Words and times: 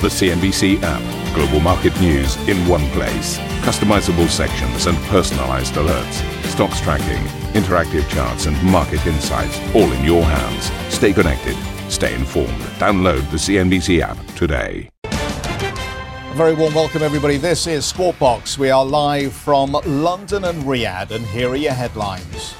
The 0.00 0.06
CNBC 0.06 0.78
app. 0.84 1.34
Global 1.34 1.58
market 1.58 2.00
news 2.00 2.36
in 2.48 2.56
one 2.68 2.88
place. 2.90 3.36
Customizable 3.66 4.28
sections 4.28 4.86
and 4.86 4.96
personalized 5.08 5.74
alerts. 5.74 6.22
Stocks 6.44 6.80
tracking, 6.80 7.20
interactive 7.60 8.08
charts, 8.08 8.46
and 8.46 8.56
market 8.62 9.04
insights 9.08 9.58
all 9.74 9.90
in 9.90 10.04
your 10.04 10.22
hands. 10.22 10.70
Stay 10.94 11.12
connected. 11.12 11.56
Stay 11.90 12.14
informed. 12.14 12.60
Download 12.78 13.28
the 13.32 13.38
CNBC 13.38 14.00
app 14.00 14.24
today. 14.36 14.88
A 15.02 16.34
very 16.34 16.54
warm 16.54 16.74
welcome, 16.74 17.02
everybody. 17.02 17.36
This 17.36 17.66
is 17.66 17.84
Squawk 17.84 18.20
Box. 18.20 18.56
We 18.56 18.70
are 18.70 18.86
live 18.86 19.32
from 19.32 19.72
London 19.84 20.44
and 20.44 20.62
Riyadh, 20.62 21.10
and 21.10 21.26
here 21.26 21.48
are 21.48 21.56
your 21.56 21.72
headlines. 21.72 22.54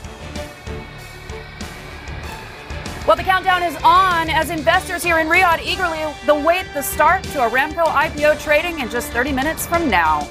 Well, 3.08 3.16
the 3.16 3.22
countdown 3.22 3.62
is 3.62 3.74
on 3.76 4.28
as 4.28 4.50
investors 4.50 5.02
here 5.02 5.18
in 5.18 5.28
Riyadh 5.28 5.64
eagerly 5.64 6.02
await 6.28 6.66
the 6.74 6.82
start 6.82 7.22
to 7.24 7.38
Aramco 7.38 7.86
IPO 7.86 8.38
trading 8.38 8.80
in 8.80 8.90
just 8.90 9.10
30 9.12 9.32
minutes 9.32 9.64
from 9.64 9.88
now. 9.88 10.28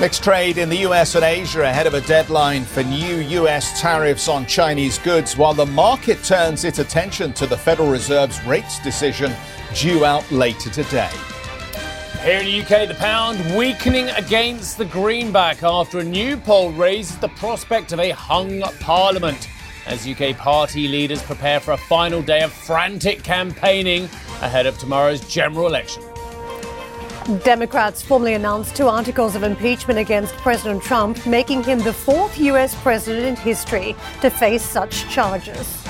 Mixed 0.00 0.24
trade 0.24 0.56
in 0.56 0.70
the 0.70 0.78
US 0.88 1.14
and 1.14 1.24
Asia 1.24 1.60
ahead 1.60 1.86
of 1.86 1.92
a 1.92 2.00
deadline 2.00 2.64
for 2.64 2.82
new 2.84 3.16
US 3.42 3.82
tariffs 3.82 4.28
on 4.28 4.46
Chinese 4.46 4.96
goods, 4.96 5.36
while 5.36 5.52
the 5.52 5.66
market 5.66 6.24
turns 6.24 6.64
its 6.64 6.78
attention 6.78 7.34
to 7.34 7.46
the 7.46 7.56
Federal 7.58 7.90
Reserve's 7.90 8.42
rates 8.46 8.78
decision 8.78 9.30
due 9.74 10.06
out 10.06 10.32
later 10.32 10.70
today. 10.70 11.10
Here 12.24 12.38
in 12.38 12.46
the 12.46 12.62
UK, 12.62 12.88
the 12.88 12.96
pound 12.98 13.38
weakening 13.54 14.08
against 14.08 14.78
the 14.78 14.86
greenback 14.86 15.62
after 15.62 15.98
a 15.98 16.04
new 16.04 16.38
poll 16.38 16.72
raises 16.72 17.18
the 17.18 17.28
prospect 17.28 17.92
of 17.92 18.00
a 18.00 18.08
hung 18.08 18.62
parliament 18.80 19.48
as 19.86 20.06
UK 20.06 20.36
party 20.36 20.88
leaders 20.88 21.22
prepare 21.22 21.60
for 21.60 21.72
a 21.72 21.76
final 21.76 22.22
day 22.22 22.42
of 22.42 22.52
frantic 22.52 23.22
campaigning 23.22 24.04
ahead 24.40 24.66
of 24.66 24.78
tomorrow's 24.78 25.20
general 25.28 25.66
election. 25.66 26.02
Democrats 27.44 28.02
formally 28.02 28.34
announced 28.34 28.74
two 28.74 28.88
articles 28.88 29.36
of 29.36 29.42
impeachment 29.44 29.98
against 29.98 30.34
President 30.38 30.82
Trump, 30.82 31.24
making 31.24 31.62
him 31.62 31.78
the 31.78 31.92
fourth 31.92 32.36
U.S. 32.38 32.74
president 32.82 33.26
in 33.26 33.36
history 33.36 33.94
to 34.20 34.28
face 34.28 34.62
such 34.62 35.08
charges. 35.08 35.81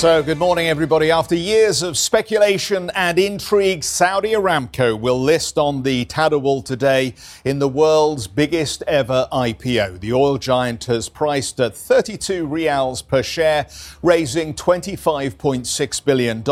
So, 0.00 0.22
good 0.22 0.38
morning, 0.38 0.66
everybody. 0.66 1.10
After 1.10 1.34
years 1.34 1.82
of 1.82 1.98
speculation 1.98 2.90
and 2.94 3.18
intrigue, 3.18 3.84
Saudi 3.84 4.30
Aramco 4.30 4.98
will 4.98 5.20
list 5.20 5.58
on 5.58 5.82
the 5.82 6.06
Tadawul 6.06 6.64
today 6.64 7.14
in 7.44 7.58
the 7.58 7.68
world's 7.68 8.26
biggest 8.26 8.82
ever 8.86 9.28
IPO. 9.30 10.00
The 10.00 10.14
oil 10.14 10.38
giant 10.38 10.86
has 10.86 11.10
priced 11.10 11.60
at 11.60 11.76
32 11.76 12.46
rials 12.46 13.02
per 13.02 13.22
share, 13.22 13.66
raising 14.02 14.54
$25.6 14.54 16.04
billion 16.06 16.42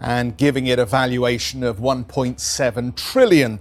and 0.00 0.36
giving 0.36 0.68
it 0.68 0.78
a 0.78 0.86
valuation 0.86 1.64
of 1.64 1.78
$1.7 1.78 2.94
trillion. 2.94 3.58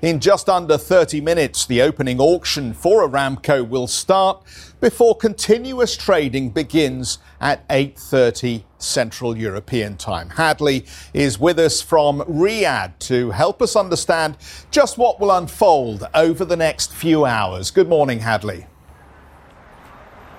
In 0.00 0.18
just 0.18 0.48
under 0.48 0.78
30 0.78 1.20
minutes, 1.20 1.66
the 1.66 1.82
opening 1.82 2.18
auction 2.18 2.72
for 2.72 3.06
Aramco 3.06 3.68
will 3.68 3.86
start 3.86 4.42
before 4.80 5.14
continuous 5.14 5.96
trading 5.96 6.50
begins 6.50 7.18
at 7.40 7.66
8:30 7.68 8.64
Central 8.78 9.36
European 9.36 9.96
Time. 9.96 10.30
Hadley 10.30 10.86
is 11.12 11.38
with 11.38 11.58
us 11.58 11.82
from 11.82 12.20
Riyadh 12.22 12.98
to 13.00 13.30
help 13.30 13.60
us 13.60 13.76
understand 13.76 14.36
just 14.70 14.96
what 14.96 15.20
will 15.20 15.30
unfold 15.30 16.08
over 16.14 16.44
the 16.44 16.56
next 16.56 16.92
few 16.92 17.24
hours. 17.24 17.70
Good 17.70 17.88
morning, 17.88 18.20
Hadley. 18.20 18.66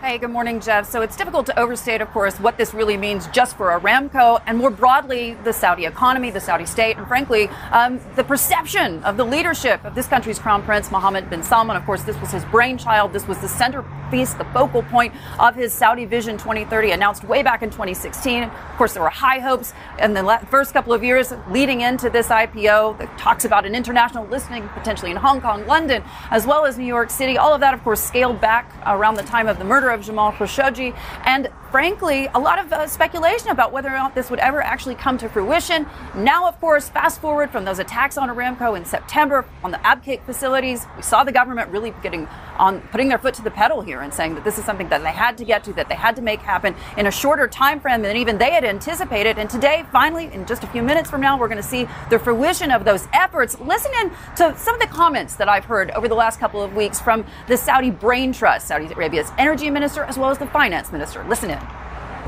Hey, 0.04 0.18
good 0.18 0.32
morning, 0.32 0.60
Jeff. 0.60 0.90
So 0.90 1.04
it's 1.04 1.16
difficult 1.16 1.46
to 1.46 1.60
overstate, 1.60 2.02
of 2.02 2.10
course, 2.10 2.40
what 2.40 2.58
this 2.58 2.74
really 2.74 2.98
means 2.98 3.28
just 3.28 3.56
for 3.56 3.68
Aramco 3.68 4.42
and 4.48 4.58
more 4.58 4.72
broadly 4.72 5.36
the 5.44 5.54
Saudi 5.54 5.86
economy, 5.86 6.32
the 6.32 6.40
Saudi 6.40 6.66
state, 6.66 6.98
and 6.98 7.08
frankly, 7.08 7.50
um, 7.72 8.00
the 8.16 8.24
perception 8.24 9.04
of 9.04 9.16
the 9.16 9.24
leadership 9.24 9.86
of 9.86 9.94
this 9.94 10.08
country's 10.08 10.40
crown 10.40 10.64
prince, 10.64 10.90
Mohammed 10.90 11.30
bin 11.30 11.44
Salman. 11.44 11.78
Of 11.78 11.86
course, 11.86 12.02
this 12.02 12.20
was 12.20 12.32
his 12.32 12.44
brainchild. 12.46 13.14
This 13.14 13.28
was 13.28 13.38
the 13.42 13.48
centerpiece, 13.48 14.34
the 14.34 14.44
focal 14.46 14.82
point 14.82 15.14
of 15.40 15.54
his 15.54 15.72
Saudi 15.72 16.06
Vision 16.06 16.36
2030 16.36 16.90
announced 16.90 17.24
way 17.24 17.44
back 17.44 17.62
in 17.62 17.70
2016. 17.70 18.46
Of 18.46 18.52
course, 18.78 18.94
there 18.94 19.04
were 19.04 19.10
high 19.10 19.38
hopes 19.38 19.72
in 20.02 20.16
the 20.16 20.42
first 20.50 20.74
couple 20.74 20.94
of 20.94 21.04
years 21.04 21.32
leading 21.52 21.82
into 21.82 22.10
this 22.10 22.30
IPO 22.30 22.98
that 22.98 23.18
talks 23.20 23.46
about 23.46 23.68
an 23.68 23.76
international 23.76 24.26
listing 24.26 24.68
potentially 24.70 25.12
in 25.12 25.18
Hong 25.18 25.42
Kong, 25.42 25.68
London, 25.68 26.04
as 26.32 26.48
well 26.48 26.66
as 26.66 26.80
New 26.80 26.86
York 26.86 27.12
City. 27.12 27.38
All 27.38 27.54
of 27.54 27.62
that, 27.62 27.76
of 27.76 27.84
course, 27.84 28.02
scaled 28.02 28.42
back 28.42 28.68
around 28.88 29.14
the 29.14 29.22
time 29.22 29.48
of 29.48 29.60
the 29.60 29.64
murder 29.64 29.91
of 29.94 30.02
Jamal 30.04 30.32
Khashoggi, 30.32 30.98
and 31.26 31.50
frankly, 31.72 32.28
a 32.36 32.40
lot 32.40 32.60
of 32.60 32.72
uh, 32.74 32.86
speculation 32.86 33.50
about 33.50 33.72
whether 33.72 33.88
or 33.88 33.98
not 33.98 34.14
this 34.14 34.30
would 34.30 34.40
ever 34.40 34.62
actually 34.62 34.96
come 34.96 35.18
to 35.18 35.30
fruition. 35.30 35.88
Now, 36.16 36.48
of 36.48 36.60
course, 36.60 36.90
fast 36.90 37.22
forward 37.22 37.50
from 37.50 37.64
those 37.64 37.80
attacks 37.80 38.18
on 38.18 38.30
Aramco 38.30 38.76
in 38.76 38.84
September 38.84 39.46
on 39.64 39.72
the 39.72 39.78
Abqaiq 39.78 40.26
facilities, 40.26 40.86
we 40.98 41.02
saw 41.02 41.24
the 41.24 41.32
government 41.32 41.70
really 41.70 41.94
getting 42.04 42.28
on, 42.58 42.82
putting 42.92 43.08
their 43.08 43.18
foot 43.18 43.34
to 43.36 43.42
the 43.42 43.52
pedal 43.52 43.82
here 43.82 44.02
and 44.02 44.14
saying 44.14 44.36
that 44.36 44.44
this 44.44 44.58
is 44.58 44.66
something 44.66 44.90
that 44.90 45.02
they 45.02 45.12
had 45.12 45.38
to 45.38 45.46
get 45.46 45.64
to, 45.64 45.74
that 45.74 45.88
they 45.88 45.96
had 45.96 46.16
to 46.16 46.22
make 46.22 46.40
happen 46.42 46.76
in 46.98 47.08
a 47.08 47.12
shorter 47.12 47.48
time 47.48 47.80
frame 47.80 48.02
than 48.02 48.18
even 48.18 48.38
they 48.38 48.52
had 48.52 48.66
anticipated. 48.66 49.38
And 49.38 49.50
today, 49.50 49.86
finally, 49.92 50.32
in 50.34 50.46
just 50.46 50.64
a 50.64 50.68
few 50.68 50.84
minutes 50.84 51.10
from 51.10 51.22
now, 51.22 51.40
we're 51.40 51.48
going 51.48 51.62
to 51.62 51.64
see 51.64 51.88
the 52.10 52.20
fruition 52.20 52.72
of 52.72 52.84
those 52.84 53.08
efforts. 53.14 53.60
Listen 53.60 53.92
in 54.02 54.12
to 54.36 54.58
some 54.58 54.76
of 54.76 54.82
the 54.82 54.88
comments 54.88 55.36
that 55.36 55.48
I've 55.48 55.66
heard 55.66 55.92
over 55.92 56.08
the 56.08 56.16
last 56.16 56.40
couple 56.40 56.62
of 56.62 56.76
weeks 56.76 57.00
from 57.00 57.26
the 57.48 57.56
Saudi 57.56 57.92
Brain 57.92 58.34
Trust, 58.34 58.68
Saudi 58.68 58.88
Arabia's 58.88 59.32
energy 59.38 59.70
minister, 59.70 59.81
as 59.84 60.18
well 60.18 60.30
as 60.30 60.38
the 60.38 60.48
finance 60.48 60.92
minister. 60.92 61.24
Listen 61.28 61.52
in. 61.52 61.60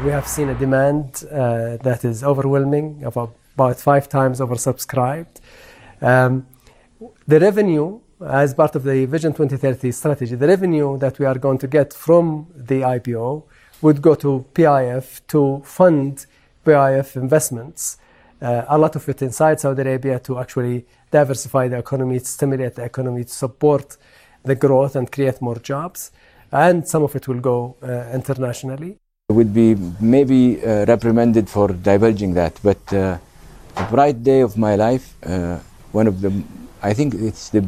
We 0.04 0.12
have 0.12 0.28
seen 0.28 0.50
a 0.50 0.56
demand 0.56 1.24
uh, 1.32 1.78
that 1.78 2.04
is 2.04 2.24
overwhelming, 2.24 3.04
about 3.04 3.80
five 3.80 4.10
times 4.10 4.40
oversubscribed. 4.40 5.40
Um, 6.02 6.48
the 7.28 7.40
revenue, 7.40 8.00
as 8.26 8.54
part 8.54 8.76
of 8.76 8.84
the 8.84 9.06
Vision 9.06 9.34
2030 9.34 9.92
strategy, 9.92 10.36
the 10.36 10.48
revenue 10.48 10.98
that 10.98 11.20
we 11.20 11.26
are 11.26 11.38
going 11.38 11.58
to 11.60 11.68
get 11.68 11.94
from 11.94 12.48
the 12.56 12.82
IPO 12.82 13.44
would 13.82 14.02
go 14.02 14.16
to 14.16 14.46
PIF 14.54 15.22
to 15.28 15.62
fund 15.64 16.26
PIF 16.66 17.16
investments. 17.16 17.98
Uh, 18.42 18.66
a 18.68 18.78
lot 18.78 18.96
of 18.96 19.08
it 19.08 19.22
inside 19.22 19.60
Saudi 19.60 19.82
Arabia 19.82 20.20
to 20.20 20.40
actually 20.40 20.86
diversify 21.12 21.68
the 21.68 21.78
economy, 21.78 22.20
stimulate 22.20 22.76
the 22.76 22.84
economy, 22.84 23.24
support 23.24 23.98
the 24.44 24.56
growth 24.56 24.96
and 24.96 25.12
create 25.12 25.42
more 25.42 25.60
jobs. 25.60 26.12
And 26.54 26.88
some 26.88 27.02
of 27.04 27.16
it 27.16 27.28
will 27.28 27.40
go 27.40 27.76
uh, 27.82 28.12
internationally 28.14 28.98
would 29.30 29.54
be 29.54 29.76
maybe 30.00 30.64
uh, 30.64 30.86
reprimanded 30.86 31.50
for 31.50 31.70
divulging 31.70 32.34
that. 32.36 32.60
But 32.62 32.82
uh, 32.94 33.18
the 33.76 33.88
bright 33.90 34.24
day 34.24 34.42
of 34.42 34.58
my 34.58 34.76
life, 34.76 35.16
uh, 35.26 35.60
one 35.92 36.08
of 36.08 36.22
the, 36.22 36.44
I 36.82 36.94
think 36.94 37.16
it's 37.16 37.50
the 37.50 37.68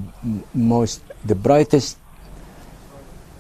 most, 0.54 1.02
the 1.26 1.36
brightest 1.36 1.98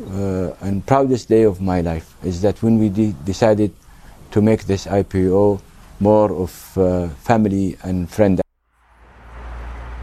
uh, 0.01 0.51
and 0.61 0.85
proudest 0.85 1.29
day 1.29 1.43
of 1.43 1.61
my 1.61 1.81
life 1.81 2.15
is 2.23 2.41
that 2.41 2.61
when 2.63 2.79
we 2.79 2.89
de- 2.89 3.15
decided 3.25 3.71
to 4.31 4.41
make 4.41 4.63
this 4.63 4.87
IPO 4.87 5.61
more 5.99 6.31
of 6.31 6.77
uh, 6.77 7.07
family 7.09 7.77
and 7.83 8.09
friend 8.09 8.41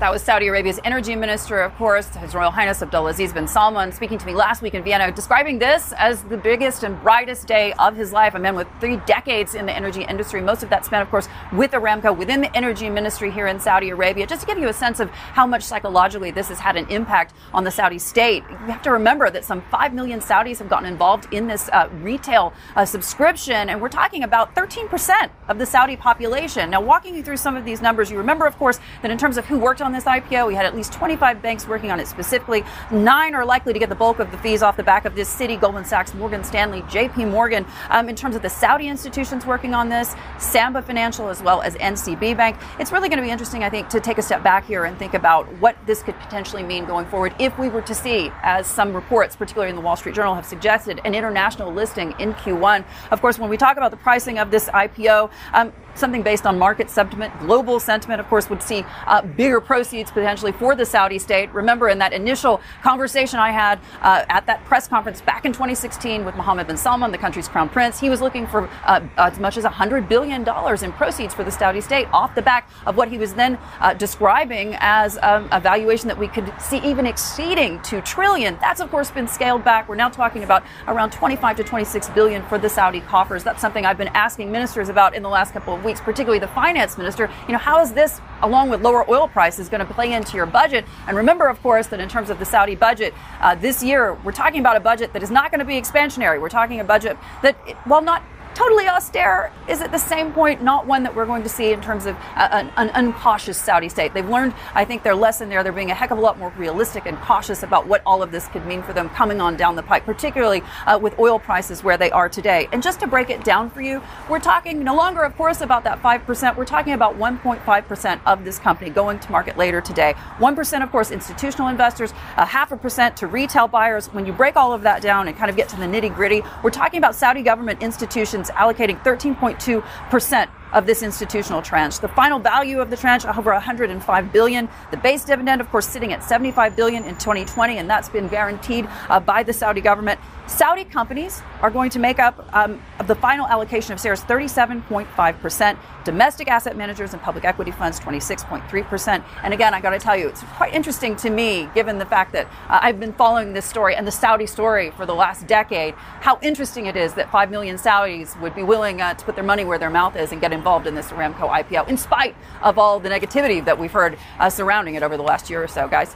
that 0.02 0.10
was 0.10 0.20
Saudi 0.20 0.48
Arabia's 0.48 0.80
energy 0.82 1.14
minister, 1.14 1.60
of 1.60 1.72
course, 1.76 2.08
His 2.16 2.34
Royal 2.34 2.50
Highness 2.50 2.80
Abdulaziz 2.80 3.32
bin 3.32 3.46
Salman, 3.46 3.92
speaking 3.92 4.18
to 4.18 4.26
me 4.26 4.34
last 4.34 4.60
week 4.60 4.74
in 4.74 4.82
Vienna, 4.82 5.12
describing 5.12 5.60
this 5.60 5.92
as 5.96 6.24
the 6.24 6.36
biggest 6.36 6.82
and 6.82 7.00
brightest 7.02 7.46
day 7.46 7.72
of 7.74 7.94
his 7.94 8.12
life. 8.12 8.34
A 8.34 8.38
man 8.40 8.56
with 8.56 8.66
three 8.80 8.96
decades 9.06 9.54
in 9.54 9.64
the 9.64 9.72
energy 9.72 10.02
industry, 10.02 10.40
most 10.40 10.64
of 10.64 10.70
that 10.70 10.84
spent, 10.84 11.02
of 11.02 11.08
course, 11.08 11.28
with 11.52 11.70
Aramco 11.70 12.16
within 12.16 12.40
the 12.40 12.56
energy 12.56 12.90
ministry 12.90 13.30
here 13.30 13.46
in 13.46 13.60
Saudi 13.60 13.90
Arabia. 13.90 14.26
Just 14.26 14.40
to 14.40 14.46
give 14.48 14.58
you 14.58 14.66
a 14.66 14.72
sense 14.72 14.98
of 14.98 15.08
how 15.10 15.46
much 15.46 15.62
psychologically 15.62 16.32
this 16.32 16.48
has 16.48 16.58
had 16.58 16.76
an 16.76 16.88
impact 16.88 17.32
on 17.54 17.62
the 17.62 17.70
Saudi 17.70 18.00
state, 18.00 18.42
you 18.50 18.56
have 18.72 18.82
to 18.82 18.90
remember 18.90 19.30
that 19.30 19.44
some 19.44 19.62
5 19.70 19.94
million 19.94 20.18
Saudis 20.18 20.58
have 20.58 20.68
gotten 20.68 20.88
involved 20.88 21.32
in 21.32 21.46
this 21.46 21.70
uh, 21.72 21.88
retail 22.00 22.52
uh, 22.74 22.84
subscription, 22.84 23.70
and 23.70 23.80
we're 23.80 23.88
talking 23.88 24.24
about 24.24 24.52
13% 24.56 25.30
of 25.46 25.60
the 25.60 25.66
Saudi 25.66 25.96
population. 25.96 26.70
Now, 26.70 26.80
walking 26.80 27.14
you 27.14 27.22
through 27.22 27.36
some 27.36 27.54
of 27.54 27.64
these 27.64 27.80
numbers, 27.80 28.10
you 28.10 28.18
remember, 28.18 28.46
of 28.46 28.58
course, 28.58 28.80
that 29.02 29.12
in 29.12 29.16
terms 29.16 29.38
of 29.38 29.46
who 29.46 29.60
worked 29.60 29.80
on 29.80 29.91
on 29.92 29.94
this 29.94 30.04
IPO. 30.04 30.46
We 30.46 30.54
had 30.54 30.64
at 30.64 30.74
least 30.74 30.92
25 30.92 31.42
banks 31.42 31.68
working 31.68 31.90
on 31.90 32.00
it 32.00 32.08
specifically. 32.08 32.64
Nine 32.90 33.34
are 33.34 33.44
likely 33.44 33.72
to 33.72 33.78
get 33.78 33.90
the 33.90 33.94
bulk 33.94 34.18
of 34.20 34.30
the 34.30 34.38
fees 34.38 34.62
off 34.62 34.76
the 34.76 34.82
back 34.82 35.04
of 35.04 35.14
this 35.14 35.32
Citi, 35.34 35.60
Goldman 35.60 35.84
Sachs, 35.84 36.14
Morgan 36.14 36.42
Stanley, 36.42 36.80
JP 36.82 37.30
Morgan. 37.30 37.66
Um, 37.90 38.08
in 38.08 38.16
terms 38.16 38.34
of 38.34 38.42
the 38.42 38.48
Saudi 38.48 38.88
institutions 38.88 39.44
working 39.44 39.74
on 39.74 39.90
this, 39.90 40.14
Samba 40.38 40.80
Financial 40.80 41.28
as 41.28 41.42
well 41.42 41.60
as 41.60 41.74
NCB 41.76 42.36
Bank. 42.36 42.56
It's 42.78 42.90
really 42.90 43.08
going 43.08 43.18
to 43.18 43.22
be 43.22 43.30
interesting, 43.30 43.64
I 43.64 43.68
think, 43.68 43.90
to 43.90 44.00
take 44.00 44.16
a 44.16 44.22
step 44.22 44.42
back 44.42 44.66
here 44.66 44.84
and 44.84 44.98
think 44.98 45.12
about 45.12 45.52
what 45.58 45.76
this 45.86 46.02
could 46.02 46.18
potentially 46.20 46.62
mean 46.62 46.86
going 46.86 47.06
forward 47.06 47.34
if 47.38 47.58
we 47.58 47.68
were 47.68 47.82
to 47.82 47.94
see, 47.94 48.30
as 48.42 48.66
some 48.66 48.94
reports, 48.94 49.36
particularly 49.36 49.70
in 49.70 49.76
the 49.76 49.82
Wall 49.82 49.96
Street 49.96 50.14
Journal, 50.14 50.34
have 50.34 50.46
suggested, 50.46 51.00
an 51.04 51.14
international 51.14 51.72
listing 51.72 52.14
in 52.18 52.32
Q1. 52.34 52.84
Of 53.10 53.20
course, 53.20 53.38
when 53.38 53.50
we 53.50 53.58
talk 53.58 53.76
about 53.76 53.90
the 53.90 53.96
pricing 53.98 54.38
of 54.38 54.50
this 54.50 54.68
IPO, 54.68 55.30
um, 55.52 55.72
something 55.94 56.22
based 56.22 56.46
on 56.46 56.58
market 56.58 56.90
sentiment, 56.90 57.38
global 57.40 57.80
sentiment, 57.80 58.20
of 58.20 58.26
course, 58.28 58.48
would 58.50 58.62
see 58.62 58.84
uh, 59.06 59.22
bigger 59.22 59.60
proceeds 59.60 60.10
potentially 60.10 60.52
for 60.52 60.74
the 60.74 60.84
Saudi 60.84 61.18
state. 61.18 61.52
Remember, 61.52 61.88
in 61.88 61.98
that 61.98 62.12
initial 62.12 62.60
conversation 62.82 63.38
I 63.38 63.50
had 63.50 63.78
uh, 64.00 64.24
at 64.28 64.46
that 64.46 64.64
press 64.64 64.88
conference 64.88 65.20
back 65.20 65.44
in 65.44 65.52
2016 65.52 66.24
with 66.24 66.34
Mohammed 66.36 66.66
bin 66.66 66.76
Salman, 66.76 67.12
the 67.12 67.18
country's 67.18 67.48
crown 67.48 67.68
prince, 67.68 68.00
he 68.00 68.08
was 68.08 68.20
looking 68.20 68.46
for 68.46 68.68
uh, 68.84 69.00
as 69.16 69.38
much 69.38 69.56
as 69.56 69.64
$100 69.64 70.08
billion 70.08 70.42
in 70.42 70.92
proceeds 70.92 71.34
for 71.34 71.44
the 71.44 71.50
Saudi 71.50 71.80
state 71.80 72.08
off 72.12 72.34
the 72.34 72.42
back 72.42 72.68
of 72.86 72.96
what 72.96 73.08
he 73.08 73.18
was 73.18 73.34
then 73.34 73.58
uh, 73.80 73.94
describing 73.94 74.76
as 74.80 75.18
um, 75.22 75.48
a 75.52 75.60
valuation 75.60 76.08
that 76.08 76.18
we 76.18 76.28
could 76.28 76.52
see 76.60 76.78
even 76.78 77.06
exceeding 77.06 77.80
2 77.82 78.00
trillion. 78.02 78.56
That's, 78.60 78.80
of 78.80 78.90
course, 78.90 79.10
been 79.10 79.28
scaled 79.28 79.64
back. 79.64 79.88
We're 79.88 79.96
now 79.96 80.08
talking 80.08 80.44
about 80.44 80.62
around 80.88 81.12
25 81.12 81.56
to 81.56 81.64
26 81.64 82.08
billion 82.10 82.42
for 82.44 82.58
the 82.58 82.68
Saudi 82.68 83.00
coffers. 83.00 83.44
That's 83.44 83.60
something 83.60 83.84
I've 83.84 83.98
been 83.98 84.08
asking 84.08 84.50
ministers 84.50 84.88
about 84.88 85.14
in 85.14 85.22
the 85.22 85.28
last 85.28 85.52
couple 85.52 85.74
of 85.74 85.81
weeks, 85.84 86.00
particularly 86.00 86.38
the 86.38 86.48
finance 86.48 86.96
minister. 86.98 87.30
You 87.46 87.52
know, 87.52 87.58
how 87.58 87.80
is 87.80 87.92
this, 87.92 88.20
along 88.42 88.70
with 88.70 88.82
lower 88.82 89.08
oil 89.10 89.28
prices, 89.28 89.68
going 89.68 89.86
to 89.86 89.92
play 89.92 90.12
into 90.12 90.36
your 90.36 90.46
budget? 90.46 90.84
And 91.06 91.16
remember, 91.16 91.48
of 91.48 91.60
course, 91.62 91.88
that 91.88 92.00
in 92.00 92.08
terms 92.08 92.30
of 92.30 92.38
the 92.38 92.44
Saudi 92.44 92.74
budget, 92.74 93.14
uh, 93.40 93.54
this 93.54 93.82
year 93.82 94.14
we're 94.24 94.32
talking 94.32 94.60
about 94.60 94.76
a 94.76 94.80
budget 94.80 95.12
that 95.12 95.22
is 95.22 95.30
not 95.30 95.50
going 95.50 95.60
to 95.60 95.64
be 95.64 95.80
expansionary. 95.80 96.40
We're 96.40 96.48
talking 96.48 96.80
a 96.80 96.84
budget 96.84 97.16
that, 97.42 97.56
while 97.84 98.02
not 98.02 98.22
totally 98.54 98.88
austere 98.88 99.52
is 99.68 99.80
at 99.80 99.92
the 99.92 99.98
same 99.98 100.32
point 100.32 100.62
not 100.62 100.86
one 100.86 101.02
that 101.02 101.14
we're 101.14 101.26
going 101.26 101.42
to 101.42 101.48
see 101.48 101.72
in 101.72 101.80
terms 101.80 102.06
of 102.06 102.16
an, 102.36 102.70
an, 102.76 102.90
uncautious 102.94 103.58
Saudi 103.58 103.88
state. 103.88 104.14
They've 104.14 104.28
learned, 104.28 104.54
I 104.74 104.84
think, 104.84 105.02
their 105.02 105.14
lesson 105.14 105.48
there. 105.48 105.62
They're 105.62 105.72
being 105.72 105.90
a 105.90 105.94
heck 105.94 106.10
of 106.10 106.18
a 106.18 106.20
lot 106.20 106.38
more 106.38 106.52
realistic 106.56 107.06
and 107.06 107.18
cautious 107.18 107.62
about 107.62 107.86
what 107.86 108.02
all 108.04 108.22
of 108.22 108.32
this 108.32 108.48
could 108.48 108.66
mean 108.66 108.82
for 108.82 108.92
them 108.92 109.08
coming 109.10 109.40
on 109.40 109.56
down 109.56 109.76
the 109.76 109.82
pike, 109.82 110.04
particularly 110.04 110.62
uh, 110.86 110.98
with 111.00 111.18
oil 111.18 111.38
prices 111.38 111.82
where 111.82 111.96
they 111.96 112.10
are 112.10 112.28
today. 112.28 112.68
And 112.72 112.82
just 112.82 113.00
to 113.00 113.06
break 113.06 113.30
it 113.30 113.44
down 113.44 113.70
for 113.70 113.80
you, 113.80 114.02
we're 114.28 114.40
talking 114.40 114.84
no 114.84 114.94
longer, 114.94 115.22
of 115.22 115.36
course, 115.36 115.60
about 115.60 115.84
that 115.84 116.02
5%. 116.02 116.56
We're 116.56 116.64
talking 116.64 116.92
about 116.92 117.18
1.5% 117.18 118.20
of 118.26 118.44
this 118.44 118.58
company 118.58 118.90
going 118.90 119.18
to 119.20 119.32
market 119.32 119.56
later 119.56 119.80
today. 119.80 120.14
1%, 120.38 120.82
of 120.82 120.90
course, 120.90 121.10
institutional 121.10 121.68
investors, 121.68 122.12
a 122.36 122.46
half 122.46 122.72
a 122.72 122.76
percent 122.76 123.16
to 123.18 123.26
retail 123.26 123.68
buyers. 123.68 124.06
When 124.08 124.26
you 124.26 124.32
break 124.32 124.56
all 124.56 124.72
of 124.72 124.82
that 124.82 125.02
down 125.02 125.28
and 125.28 125.36
kind 125.36 125.50
of 125.50 125.56
get 125.56 125.68
to 125.70 125.76
the 125.76 125.86
nitty 125.86 126.14
gritty, 126.14 126.42
we're 126.62 126.70
talking 126.70 126.98
about 126.98 127.14
Saudi 127.14 127.42
government 127.42 127.82
institutions 127.82 128.41
allocating 128.50 129.02
13.2% 129.02 130.48
of 130.72 130.86
this 130.86 131.02
institutional 131.02 131.62
tranche. 131.62 131.98
The 131.98 132.08
final 132.08 132.38
value 132.38 132.80
of 132.80 132.90
the 132.90 132.96
tranche 132.96 133.24
over 133.24 133.52
105 133.52 134.32
billion. 134.32 134.68
The 134.90 134.96
base 134.96 135.24
dividend, 135.24 135.60
of 135.60 135.70
course, 135.70 135.86
sitting 135.86 136.12
at 136.12 136.24
75 136.24 136.76
billion 136.76 137.04
in 137.04 137.14
2020, 137.16 137.78
and 137.78 137.88
that's 137.88 138.08
been 138.08 138.28
guaranteed 138.28 138.88
uh, 139.08 139.20
by 139.20 139.42
the 139.42 139.52
Saudi 139.52 139.80
government. 139.80 140.18
Saudi 140.46 140.84
companies 140.84 141.40
are 141.60 141.70
going 141.70 141.88
to 141.90 141.98
make 141.98 142.18
up 142.18 142.48
um, 142.52 142.82
of 142.98 143.06
the 143.06 143.14
final 143.14 143.46
allocation 143.46 143.92
of 143.92 144.00
shares 144.00 144.22
37.5%. 144.22 145.78
Domestic 146.04 146.48
asset 146.48 146.76
managers 146.76 147.12
and 147.12 147.22
public 147.22 147.44
equity 147.44 147.70
funds 147.70 148.00
26.3%. 148.00 149.24
And 149.44 149.54
again, 149.54 149.72
I 149.72 149.80
got 149.80 149.90
to 149.90 150.00
tell 150.00 150.16
you, 150.16 150.28
it's 150.28 150.42
quite 150.42 150.74
interesting 150.74 151.14
to 151.16 151.30
me, 151.30 151.68
given 151.74 151.98
the 151.98 152.04
fact 152.04 152.32
that 152.32 152.46
uh, 152.68 152.80
I've 152.82 152.98
been 152.98 153.12
following 153.12 153.52
this 153.52 153.64
story 153.64 153.94
and 153.94 154.06
the 154.06 154.12
Saudi 154.12 154.46
story 154.46 154.90
for 154.90 155.06
the 155.06 155.14
last 155.14 155.46
decade, 155.46 155.94
how 155.94 156.38
interesting 156.42 156.86
it 156.86 156.96
is 156.96 157.14
that 157.14 157.30
5 157.30 157.50
million 157.50 157.76
Saudis 157.76 158.38
would 158.40 158.54
be 158.54 158.64
willing 158.64 159.00
uh, 159.00 159.14
to 159.14 159.24
put 159.24 159.36
their 159.36 159.44
money 159.44 159.64
where 159.64 159.78
their 159.78 159.90
mouth 159.90 160.16
is 160.16 160.32
and 160.32 160.40
get 160.40 160.52
involved 160.52 160.61
in 160.86 160.94
this 160.94 161.08
Aramco 161.08 161.50
IPO, 161.50 161.88
in 161.88 161.96
spite 161.96 162.36
of 162.62 162.78
all 162.78 163.00
the 163.00 163.08
negativity 163.08 163.64
that 163.64 163.78
we've 163.78 163.92
heard 163.92 164.16
uh, 164.38 164.48
surrounding 164.48 164.94
it 164.94 165.02
over 165.02 165.16
the 165.16 165.22
last 165.22 165.50
year 165.50 165.62
or 165.62 165.68
so, 165.68 165.88
guys. 165.88 166.14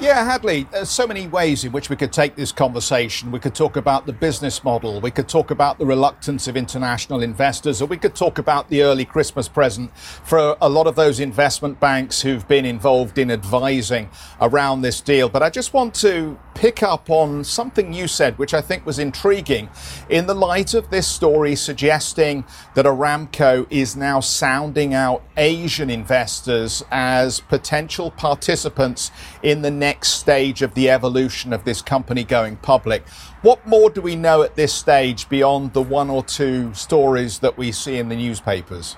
Yeah, 0.00 0.24
Hadley, 0.24 0.66
there's 0.72 0.90
so 0.90 1.06
many 1.06 1.28
ways 1.28 1.64
in 1.64 1.70
which 1.70 1.88
we 1.88 1.94
could 1.94 2.12
take 2.12 2.34
this 2.34 2.50
conversation. 2.50 3.30
We 3.30 3.38
could 3.38 3.54
talk 3.54 3.76
about 3.76 4.06
the 4.06 4.12
business 4.12 4.64
model, 4.64 5.00
we 5.00 5.12
could 5.12 5.28
talk 5.28 5.52
about 5.52 5.78
the 5.78 5.86
reluctance 5.86 6.48
of 6.48 6.56
international 6.56 7.22
investors, 7.22 7.80
or 7.80 7.86
we 7.86 7.96
could 7.96 8.16
talk 8.16 8.38
about 8.38 8.68
the 8.68 8.82
early 8.82 9.04
Christmas 9.04 9.48
present 9.48 9.96
for 9.96 10.56
a 10.60 10.68
lot 10.68 10.88
of 10.88 10.96
those 10.96 11.20
investment 11.20 11.78
banks 11.78 12.20
who've 12.20 12.46
been 12.48 12.64
involved 12.64 13.18
in 13.18 13.30
advising 13.30 14.10
around 14.40 14.82
this 14.82 15.00
deal. 15.00 15.28
But 15.28 15.44
I 15.44 15.48
just 15.48 15.72
want 15.72 15.94
to 15.96 16.36
pick 16.54 16.82
up 16.82 17.08
on 17.08 17.44
something 17.44 17.92
you 17.92 18.08
said, 18.08 18.36
which 18.36 18.52
I 18.52 18.60
think 18.60 18.84
was 18.84 18.98
intriguing, 18.98 19.68
in 20.08 20.26
the 20.26 20.34
light 20.34 20.74
of 20.74 20.90
this 20.90 21.06
story 21.06 21.54
suggesting 21.54 22.44
that 22.74 22.84
Aramco 22.84 23.66
is 23.70 23.94
now 23.94 24.18
sounding 24.18 24.92
out 24.92 25.22
Asian 25.36 25.88
investors 25.88 26.82
as 26.90 27.40
potential 27.40 28.10
participants 28.10 29.12
in 29.42 29.62
the 29.62 29.83
next 29.84 30.12
stage 30.12 30.62
of 30.62 30.72
the 30.72 30.88
evolution 30.88 31.52
of 31.52 31.64
this 31.64 31.82
company 31.82 32.24
going 32.24 32.56
public. 32.56 33.06
What 33.42 33.66
more 33.66 33.90
do 33.90 34.00
we 34.00 34.16
know 34.16 34.40
at 34.40 34.54
this 34.54 34.72
stage 34.72 35.28
beyond 35.28 35.74
the 35.74 35.82
one 35.82 36.08
or 36.08 36.24
two 36.24 36.72
stories 36.72 37.40
that 37.40 37.58
we 37.58 37.70
see 37.70 37.98
in 37.98 38.08
the 38.08 38.16
newspapers? 38.16 38.96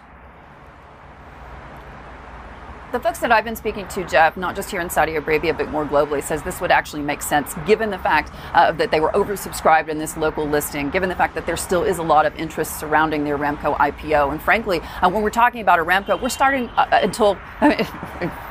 The 2.97 3.03
folks 3.03 3.19
that 3.19 3.31
I've 3.31 3.45
been 3.45 3.57
speaking 3.57 3.87
to, 3.89 4.05
Jeff, 4.05 4.39
not 4.39 4.57
just 4.57 4.71
here 4.71 4.81
in 4.81 4.89
Saudi 4.89 5.17
Arabia, 5.17 5.53
but 5.53 5.69
more 5.69 5.85
globally, 5.85 6.23
says 6.23 6.43
this 6.43 6.63
would 6.63 6.71
actually 6.71 7.03
make 7.03 7.21
sense 7.21 7.55
given 7.67 7.91
the 7.91 7.99
fact 7.99 8.33
uh, 8.55 8.73
that 8.73 8.91
they 8.91 9.01
were 9.01 9.11
oversubscribed 9.11 9.89
in 9.89 9.99
this 9.99 10.17
local 10.17 10.47
listing, 10.47 10.89
given 10.89 11.11
the 11.11 11.15
fact 11.15 11.35
that 11.35 11.45
there 11.45 11.59
still 11.59 11.85
is 11.85 11.99
a 11.99 12.03
lot 12.03 12.25
of 12.25 12.35
interest 12.37 12.81
surrounding 12.81 13.25
the 13.25 13.31
Aramco 13.31 13.77
IPO. 13.77 14.33
And 14.33 14.41
frankly, 14.41 14.81
uh, 15.03 15.11
when 15.11 15.23
we're 15.23 15.29
talking 15.29 15.61
about 15.61 15.79
Aramco, 15.79 16.19
we're 16.23 16.31
starting 16.31 16.71
uh, 16.71 16.89
uh 16.91 17.01
until 17.03 17.39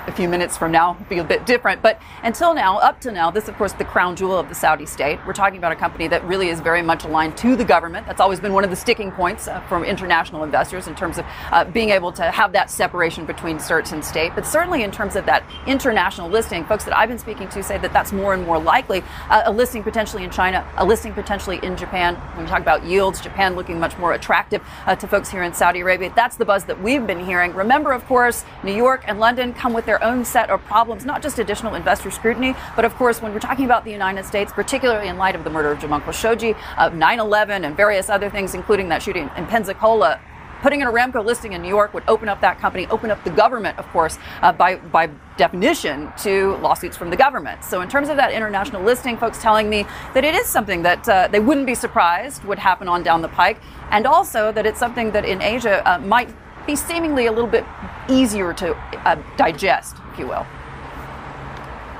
a 0.08 0.12
few 0.12 0.30
minutes 0.30 0.58
from 0.58 0.72
now, 0.72 0.94
be 1.10 1.18
a 1.18 1.24
bit 1.24 1.46
different. 1.46 1.82
But 1.82 2.00
until 2.24 2.54
now, 2.54 2.78
up 2.78 3.02
to 3.02 3.12
now, 3.12 3.32
this, 3.32 3.48
of 3.48 3.56
course, 3.56 3.74
the 3.74 3.86
crown 3.86 4.16
jewel 4.16 4.38
of 4.38 4.50
the 4.50 4.56
Saudi 4.56 4.86
state. 4.86 5.20
We're 5.26 5.34
talking 5.34 5.58
about 5.58 5.72
a 5.72 5.76
company 5.76 6.08
that 6.10 6.24
really 6.26 6.50
is 6.50 6.60
very 6.60 6.82
much 6.82 7.04
aligned 7.04 7.38
to 7.38 7.56
the 7.56 7.66
government. 7.66 8.06
That's 8.06 8.22
always 8.22 8.40
been 8.40 8.54
one 8.54 8.64
of 8.64 8.70
the 8.70 8.76
sticking 8.76 9.12
points 9.12 9.48
uh, 9.48 9.62
from 9.62 9.84
international 9.84 10.44
investors 10.44 10.88
in 10.88 10.96
terms 10.96 11.18
of 11.18 11.26
uh, 11.52 11.66
being 11.66 11.90
able 11.90 12.12
to 12.14 12.30
have 12.30 12.52
that 12.52 12.70
separation 12.70 13.26
between 13.26 13.58
certs 13.58 13.92
and 13.92 14.06
state. 14.06 14.35
But 14.36 14.46
certainly 14.46 14.84
in 14.84 14.92
terms 14.92 15.16
of 15.16 15.26
that 15.26 15.44
international 15.66 16.30
listing, 16.30 16.66
folks 16.66 16.84
that 16.84 16.96
I've 16.96 17.10
been 17.10 17.18
speaking 17.18 17.48
to 17.50 17.64
say 17.64 17.78
that 17.78 17.94
that's 17.94 18.12
more 18.12 18.34
and 18.34 18.46
more 18.46 18.60
likely. 18.60 19.04
Uh, 19.30 19.44
a 19.46 19.52
listing 19.52 19.82
potentially 19.82 20.24
in 20.24 20.30
China, 20.30 20.68
a 20.78 20.86
listing 20.86 21.14
potentially 21.14 21.60
in 21.64 21.78
Japan. 21.78 22.16
When 22.36 22.46
we 22.46 22.50
talk 22.50 22.62
about 22.62 22.86
yields, 22.86 23.22
Japan 23.22 23.56
looking 23.56 23.80
much 23.80 23.98
more 23.98 24.14
attractive 24.14 24.62
uh, 24.86 24.96
to 24.96 25.08
folks 25.08 25.30
here 25.30 25.44
in 25.44 25.54
Saudi 25.54 25.80
Arabia. 25.80 26.12
That's 26.16 26.36
the 26.36 26.46
buzz 26.46 26.66
that 26.66 26.82
we've 26.82 27.08
been 27.08 27.24
hearing. 27.26 27.54
Remember, 27.54 27.92
of 27.92 28.06
course, 28.06 28.44
New 28.64 28.76
York 28.76 29.04
and 29.08 29.20
London 29.20 29.54
come 29.54 29.74
with 29.74 29.86
their 29.86 30.04
own 30.04 30.26
set 30.26 30.50
of 30.50 30.64
problems, 30.66 31.06
not 31.06 31.22
just 31.22 31.40
additional 31.40 31.76
investor 31.76 32.12
scrutiny, 32.12 32.56
but 32.76 32.86
of 32.86 32.94
course, 32.96 33.22
when 33.22 33.34
we're 33.34 33.40
talking 33.40 33.66
about 33.66 33.86
the 33.86 33.92
United 33.92 34.26
States, 34.26 34.52
particularly 34.52 35.08
in 35.08 35.18
light 35.18 35.36
of 35.36 35.44
the 35.44 35.50
murder 35.50 35.72
of 35.72 35.80
Jamal 35.80 36.02
Khashoggi, 36.02 36.56
of 36.78 36.94
9 36.94 37.20
11, 37.20 37.66
and 37.66 37.76
various 37.76 38.10
other 38.10 38.30
things, 38.30 38.54
including 38.54 38.90
that 38.90 39.02
shooting 39.02 39.30
in 39.38 39.46
Pensacola, 39.46 40.20
putting 40.66 40.82
an 40.82 40.88
Aramco 40.88 41.24
listing 41.24 41.54
in 41.54 41.62
New 41.62 41.70
York 41.70 41.94
would 41.94 42.02
open 42.08 42.28
up 42.28 42.42
that 42.42 42.58
company, 42.58 42.88
open 42.88 43.12
up 43.12 43.24
the 43.24 43.30
government, 43.30 43.78
of 43.78 43.88
course, 43.90 44.18
uh, 44.42 44.52
by, 44.52 44.78
by 44.78 45.06
definition, 45.38 46.12
to 46.18 46.56
lawsuits 46.56 46.98
from 46.98 47.12
the 47.12 47.16
government. 47.16 47.64
So, 47.64 47.82
in 47.82 47.88
terms 47.88 48.10
of 48.10 48.18
that 48.18 48.32
international 48.32 48.82
listing, 48.82 49.16
folks 49.16 49.40
telling 49.40 49.70
me 49.70 49.86
that 50.16 50.26
it 50.26 50.34
is 50.34 50.48
something 50.48 50.82
that 50.82 51.08
uh, 51.08 51.28
they 51.28 51.40
wouldn't 51.40 51.68
be 51.68 51.76
surprised 51.76 52.44
would 52.46 52.58
happen 52.58 52.88
on 52.88 53.04
down 53.04 53.22
the 53.22 53.28
pike, 53.28 53.60
and 53.92 54.08
also 54.08 54.52
that 54.54 54.66
it's 54.66 54.80
something 54.80 55.12
that 55.12 55.24
in 55.24 55.40
Asia 55.40 55.88
uh, 55.88 56.00
might 56.00 56.30
be 56.66 56.76
seemingly 56.76 57.28
a 57.28 57.32
little 57.32 57.46
bit 57.46 57.64
easier 58.10 58.52
to 58.54 58.74
uh, 59.08 59.22
digest, 59.38 59.98
if 60.14 60.18
you 60.18 60.26
will. 60.26 60.48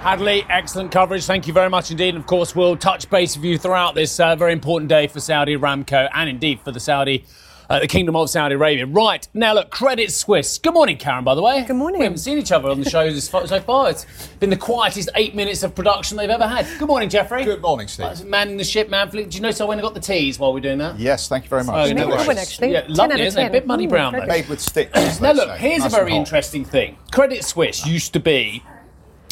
Hadley, 0.02 0.44
excellent 0.50 0.92
coverage. 0.92 1.26
Thank 1.26 1.46
you 1.46 1.54
very 1.54 1.70
much 1.70 1.92
indeed. 1.92 2.16
And 2.16 2.18
of 2.18 2.26
course, 2.26 2.56
we'll 2.56 2.78
touch 2.78 3.12
base 3.12 3.36
with 3.36 3.46
you 3.46 3.60
throughout 3.60 3.94
this 3.94 4.20
uh, 4.20 4.36
very 4.36 4.54
important 4.54 4.90
day 4.90 5.06
for 5.06 5.20
Saudi 5.20 5.56
Aramco 5.56 6.10
and 6.16 6.28
indeed 6.28 6.62
for 6.62 6.72
the 6.72 6.80
Saudi 6.80 7.26
uh, 7.70 7.80
the 7.80 7.88
Kingdom 7.88 8.16
of 8.16 8.30
Saudi 8.30 8.56
Arabia. 8.56 8.86
Right, 8.86 9.28
now 9.34 9.54
look, 9.54 9.70
Credit 9.70 10.12
Suisse. 10.12 10.58
Good 10.58 10.74
morning, 10.74 10.98
Karen, 10.98 11.24
by 11.24 11.36
the 11.36 11.42
way. 11.42 11.64
Good 11.64 11.76
morning. 11.76 12.00
We 12.00 12.06
haven't 12.06 12.20
seen 12.20 12.38
each 12.38 12.52
other 12.52 12.70
on 12.70 12.80
the 12.80 12.90
show 12.90 13.10
so 13.18 13.60
far. 13.60 13.90
It's 13.90 14.06
been 14.40 14.50
the 14.50 14.58
quietest 14.58 15.10
eight 15.16 15.36
minutes 15.36 15.64
of 15.64 15.76
production 15.76 16.18
they've 16.18 16.30
ever 16.30 16.48
had. 16.48 16.68
Good 16.80 16.88
morning, 16.88 17.10
Jeffrey. 17.10 17.44
Good 17.44 17.62
morning, 17.62 17.88
Steve. 17.88 18.06
Uh, 18.06 18.26
man 18.26 18.50
in 18.50 18.58
the 18.58 18.64
ship, 18.64 18.90
man. 18.90 19.10
Do 19.10 19.20
you 19.20 19.42
notice 19.42 19.62
I 19.62 19.66
went 19.66 19.80
and 19.80 19.86
got 19.86 19.94
the 19.94 20.00
teas 20.00 20.40
while 20.40 20.54
we're 20.54 20.60
doing 20.60 20.80
that? 20.80 21.00
Yes, 21.00 21.28
thank 21.28 21.46
you 21.46 21.50
very 21.50 21.64
much. 21.64 21.90
Oh, 21.90 21.94
no 21.94 22.08
one, 22.08 22.38
actually. 22.38 22.72
Yeah, 22.72 22.86
lovely, 22.88 23.22
isn't 23.22 23.42
it? 23.42 23.48
A 23.48 23.52
bit 23.52 23.68
money 23.68 23.88
brown, 23.88 24.14
though. 24.14 24.26
Made 24.26 24.48
with 24.48 24.62
sticks. 24.62 25.20
now, 25.22 25.32
look, 25.32 25.58
here's 25.58 25.80
nice 25.80 25.94
a 25.94 25.96
very 25.96 26.16
interesting 26.16 26.66
thing. 26.66 26.98
Credit 27.12 27.44
Suisse 27.44 27.86
used 27.86 28.14
to 28.14 28.20
be 28.20 28.64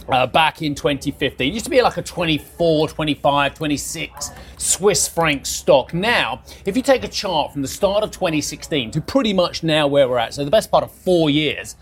uh, 0.09 0.27
back 0.27 0.61
in 0.61 0.75
2015. 0.75 1.47
It 1.47 1.53
used 1.53 1.65
to 1.65 1.71
be 1.71 1.81
like 1.81 1.97
a 1.97 2.01
24, 2.01 2.89
25, 2.89 3.53
26 3.53 4.29
Swiss 4.57 5.07
franc 5.07 5.45
stock. 5.45 5.93
Now, 5.93 6.41
if 6.65 6.75
you 6.75 6.83
take 6.83 7.03
a 7.03 7.07
chart 7.07 7.51
from 7.51 7.61
the 7.61 7.67
start 7.67 8.03
of 8.03 8.11
2016 8.11 8.91
to 8.91 9.01
pretty 9.01 9.33
much 9.33 9.63
now 9.63 9.87
where 9.87 10.07
we're 10.07 10.17
at, 10.17 10.33
so 10.33 10.45
the 10.45 10.51
best 10.51 10.71
part 10.71 10.83
of 10.83 10.91
four 10.91 11.29
years, 11.29 11.75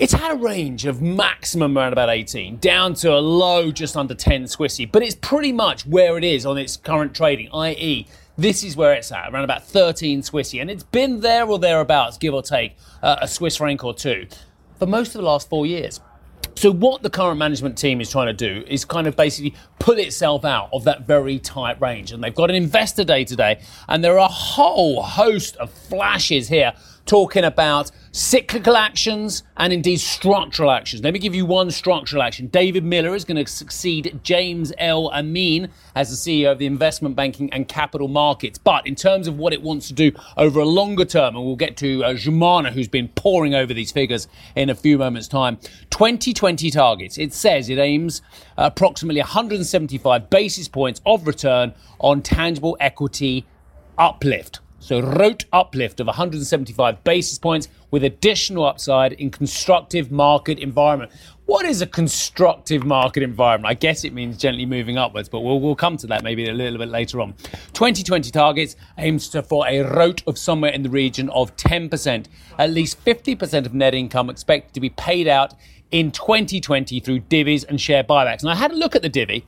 It's 0.00 0.14
had 0.14 0.32
a 0.32 0.36
range 0.36 0.86
of 0.86 1.02
maximum 1.02 1.76
around 1.76 1.92
about 1.92 2.08
18 2.08 2.56
down 2.56 2.94
to 2.94 3.12
a 3.12 3.20
low 3.20 3.70
just 3.70 3.98
under 3.98 4.14
10 4.14 4.44
Swissy, 4.44 4.90
but 4.90 5.02
it's 5.02 5.14
pretty 5.14 5.52
much 5.52 5.84
where 5.86 6.16
it 6.16 6.24
is 6.24 6.46
on 6.46 6.56
its 6.56 6.78
current 6.78 7.14
trading, 7.14 7.50
i.e., 7.52 8.06
this 8.38 8.64
is 8.64 8.76
where 8.76 8.94
it's 8.94 9.12
at, 9.12 9.30
around 9.30 9.44
about 9.44 9.62
13 9.62 10.22
Swissy, 10.22 10.58
and 10.58 10.70
it's 10.70 10.84
been 10.84 11.20
there 11.20 11.46
or 11.46 11.58
thereabouts, 11.58 12.16
give 12.16 12.32
or 12.32 12.40
take 12.40 12.78
uh, 13.02 13.16
a 13.20 13.28
Swiss 13.28 13.58
franc 13.58 13.84
or 13.84 13.92
two, 13.92 14.26
for 14.78 14.86
most 14.86 15.08
of 15.08 15.20
the 15.20 15.26
last 15.26 15.50
four 15.50 15.66
years. 15.66 16.00
So, 16.60 16.70
what 16.70 17.02
the 17.02 17.08
current 17.08 17.38
management 17.38 17.78
team 17.78 18.02
is 18.02 18.10
trying 18.10 18.26
to 18.26 18.34
do 18.34 18.62
is 18.68 18.84
kind 18.84 19.06
of 19.06 19.16
basically 19.16 19.54
pull 19.78 19.96
itself 19.96 20.44
out 20.44 20.68
of 20.74 20.84
that 20.84 21.06
very 21.06 21.38
tight 21.38 21.80
range. 21.80 22.12
And 22.12 22.22
they've 22.22 22.34
got 22.34 22.50
an 22.50 22.56
investor 22.56 23.02
day 23.02 23.24
today, 23.24 23.62
and 23.88 24.04
there 24.04 24.18
are 24.18 24.26
a 24.26 24.28
whole 24.28 25.02
host 25.02 25.56
of 25.56 25.70
flashes 25.70 26.48
here 26.48 26.74
talking 27.10 27.42
about 27.42 27.90
cyclical 28.12 28.76
actions 28.76 29.42
and 29.56 29.72
indeed 29.72 29.98
structural 29.98 30.70
actions. 30.70 31.02
Let 31.02 31.12
me 31.12 31.18
give 31.18 31.34
you 31.34 31.44
one 31.44 31.72
structural 31.72 32.22
action. 32.22 32.46
David 32.46 32.84
Miller 32.84 33.16
is 33.16 33.24
going 33.24 33.44
to 33.44 33.50
succeed 33.50 34.20
James 34.22 34.72
L. 34.78 35.10
Amine 35.12 35.70
as 35.96 36.10
the 36.10 36.14
CEO 36.14 36.52
of 36.52 36.58
the 36.60 36.66
investment 36.66 37.16
banking 37.16 37.52
and 37.52 37.66
capital 37.66 38.06
markets. 38.06 38.58
But 38.58 38.86
in 38.86 38.94
terms 38.94 39.26
of 39.26 39.38
what 39.38 39.52
it 39.52 39.60
wants 39.60 39.88
to 39.88 39.92
do 39.92 40.12
over 40.36 40.60
a 40.60 40.64
longer 40.64 41.04
term, 41.04 41.34
and 41.34 41.44
we'll 41.44 41.56
get 41.56 41.76
to 41.78 42.04
uh, 42.04 42.14
Jumana, 42.14 42.70
who's 42.70 42.86
been 42.86 43.08
poring 43.08 43.56
over 43.56 43.74
these 43.74 43.90
figures 43.90 44.28
in 44.54 44.70
a 44.70 44.74
few 44.76 44.96
moments' 44.96 45.26
time, 45.26 45.58
2020 45.90 46.70
targets. 46.70 47.18
It 47.18 47.34
says 47.34 47.68
it 47.68 47.78
aims 47.78 48.22
approximately 48.56 49.20
175 49.20 50.30
basis 50.30 50.68
points 50.68 51.00
of 51.04 51.26
return 51.26 51.74
on 51.98 52.22
tangible 52.22 52.76
equity 52.78 53.46
uplift. 53.98 54.60
So, 54.82 55.02
RoTE 55.02 55.44
uplift 55.52 56.00
of 56.00 56.06
175 56.06 57.04
basis 57.04 57.38
points 57.38 57.68
with 57.90 58.02
additional 58.02 58.64
upside 58.64 59.12
in 59.12 59.30
constructive 59.30 60.10
market 60.10 60.58
environment. 60.58 61.12
What 61.44 61.66
is 61.66 61.82
a 61.82 61.86
constructive 61.86 62.84
market 62.84 63.22
environment? 63.22 63.70
I 63.70 63.74
guess 63.74 64.04
it 64.04 64.14
means 64.14 64.38
gently 64.38 64.64
moving 64.64 64.96
upwards, 64.96 65.28
but 65.28 65.40
we'll, 65.40 65.60
we'll 65.60 65.76
come 65.76 65.98
to 65.98 66.06
that 66.06 66.24
maybe 66.24 66.48
a 66.48 66.54
little 66.54 66.78
bit 66.78 66.88
later 66.88 67.20
on. 67.20 67.34
2020 67.74 68.30
targets 68.30 68.74
aims 68.96 69.28
to, 69.30 69.42
for 69.42 69.66
a 69.66 69.84
RoTE 69.84 70.26
of 70.26 70.38
somewhere 70.38 70.72
in 70.72 70.82
the 70.82 70.90
region 70.90 71.28
of 71.28 71.54
10%. 71.56 72.26
At 72.58 72.70
least 72.70 73.04
50% 73.04 73.66
of 73.66 73.74
net 73.74 73.94
income 73.94 74.30
expected 74.30 74.72
to 74.72 74.80
be 74.80 74.90
paid 74.90 75.28
out 75.28 75.52
in 75.90 76.10
2020 76.10 77.00
through 77.00 77.20
divvies 77.20 77.68
and 77.68 77.78
share 77.78 78.02
buybacks. 78.02 78.40
And 78.40 78.50
I 78.50 78.54
had 78.54 78.70
a 78.70 78.76
look 78.76 78.96
at 78.96 79.02
the 79.02 79.10
divvy. 79.10 79.46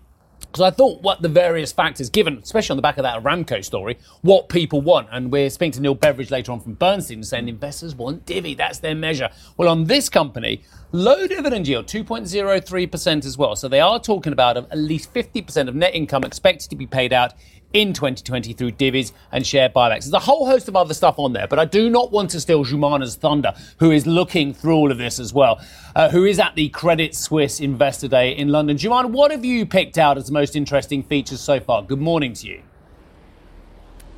Because 0.53 0.71
I 0.71 0.71
thought 0.71 1.01
what 1.01 1.23
the 1.23 1.31
various 1.31 1.73
factors, 1.73 2.11
given, 2.11 2.37
especially 2.37 2.75
on 2.75 2.77
the 2.77 2.83
back 2.83 2.99
of 2.99 3.05
that 3.05 3.23
Aramco 3.23 3.65
story, 3.65 3.97
what 4.21 4.51
people 4.51 4.83
want. 4.83 5.09
And 5.11 5.33
we're 5.33 5.49
speaking 5.49 5.73
to 5.73 5.81
Neil 5.81 5.95
Beveridge 5.95 6.31
later 6.31 6.53
on 6.53 6.61
from 6.61 6.75
Bernstein 6.75 7.23
saying 7.25 7.49
investors 7.49 7.95
want 7.95 8.27
divvy. 8.27 8.53
That's 8.55 8.79
their 8.79 8.95
measure. 8.95 9.31
Well, 9.57 9.71
on 9.71 9.85
this 9.85 10.11
company, 10.11 10.61
low 10.93 11.27
dividend 11.27 11.67
yield, 11.67 11.87
2.03% 11.87 13.25
as 13.25 13.39
well. 13.39 13.57
So 13.57 13.69
they 13.69 13.81
are 13.81 13.99
talking 13.99 14.33
about 14.33 14.57
at 14.57 14.79
least 14.79 15.13
50% 15.13 15.69
of 15.69 15.75
net 15.75 15.95
income 15.95 16.25
expected 16.25 16.71
to 16.71 16.77
be 16.77 16.87
paid 16.87 17.13
out 17.13 17.35
in 17.73 17.93
2020 17.93 18.53
through 18.53 18.73
divvies 18.73 19.13
and 19.31 19.47
share 19.47 19.69
buybacks. 19.69 20.01
There's 20.01 20.13
a 20.13 20.19
whole 20.19 20.47
host 20.47 20.69
of 20.69 20.77
other 20.77 20.95
stuff 20.95 21.19
on 21.19 21.33
there, 21.33 21.47
but 21.47 21.59
I 21.59 21.65
do 21.65 21.89
not 21.89 22.13
want 22.13 22.31
to 22.31 22.41
steal 22.41 22.65
Jumana's 22.65 23.17
thunder, 23.17 23.55
who 23.79 23.91
is 23.91 24.07
looking 24.07 24.53
through 24.53 24.77
all 24.77 24.93
of 24.93 24.99
this 24.99 25.19
as 25.19 25.33
well, 25.33 25.61
uh, 25.97 26.11
who 26.11 26.25
is 26.25 26.39
at 26.39 26.55
the 26.55 26.69
Credit 26.69 27.15
Suisse 27.15 27.61
Investor 27.61 28.09
Day 28.09 28.37
in 28.37 28.49
London. 28.49 28.77
Jumana, 28.77 29.11
what 29.11 29.31
have 29.31 29.45
you 29.45 29.65
picked 29.65 29.99
out 29.99 30.19
as 30.19 30.27
the 30.27 30.33
most 30.33 30.55
interesting 30.55 31.03
features 31.03 31.41
so 31.41 31.61
far? 31.61 31.83
Good 31.83 32.01
morning 32.01 32.35
to 32.35 32.47
you. 32.47 32.63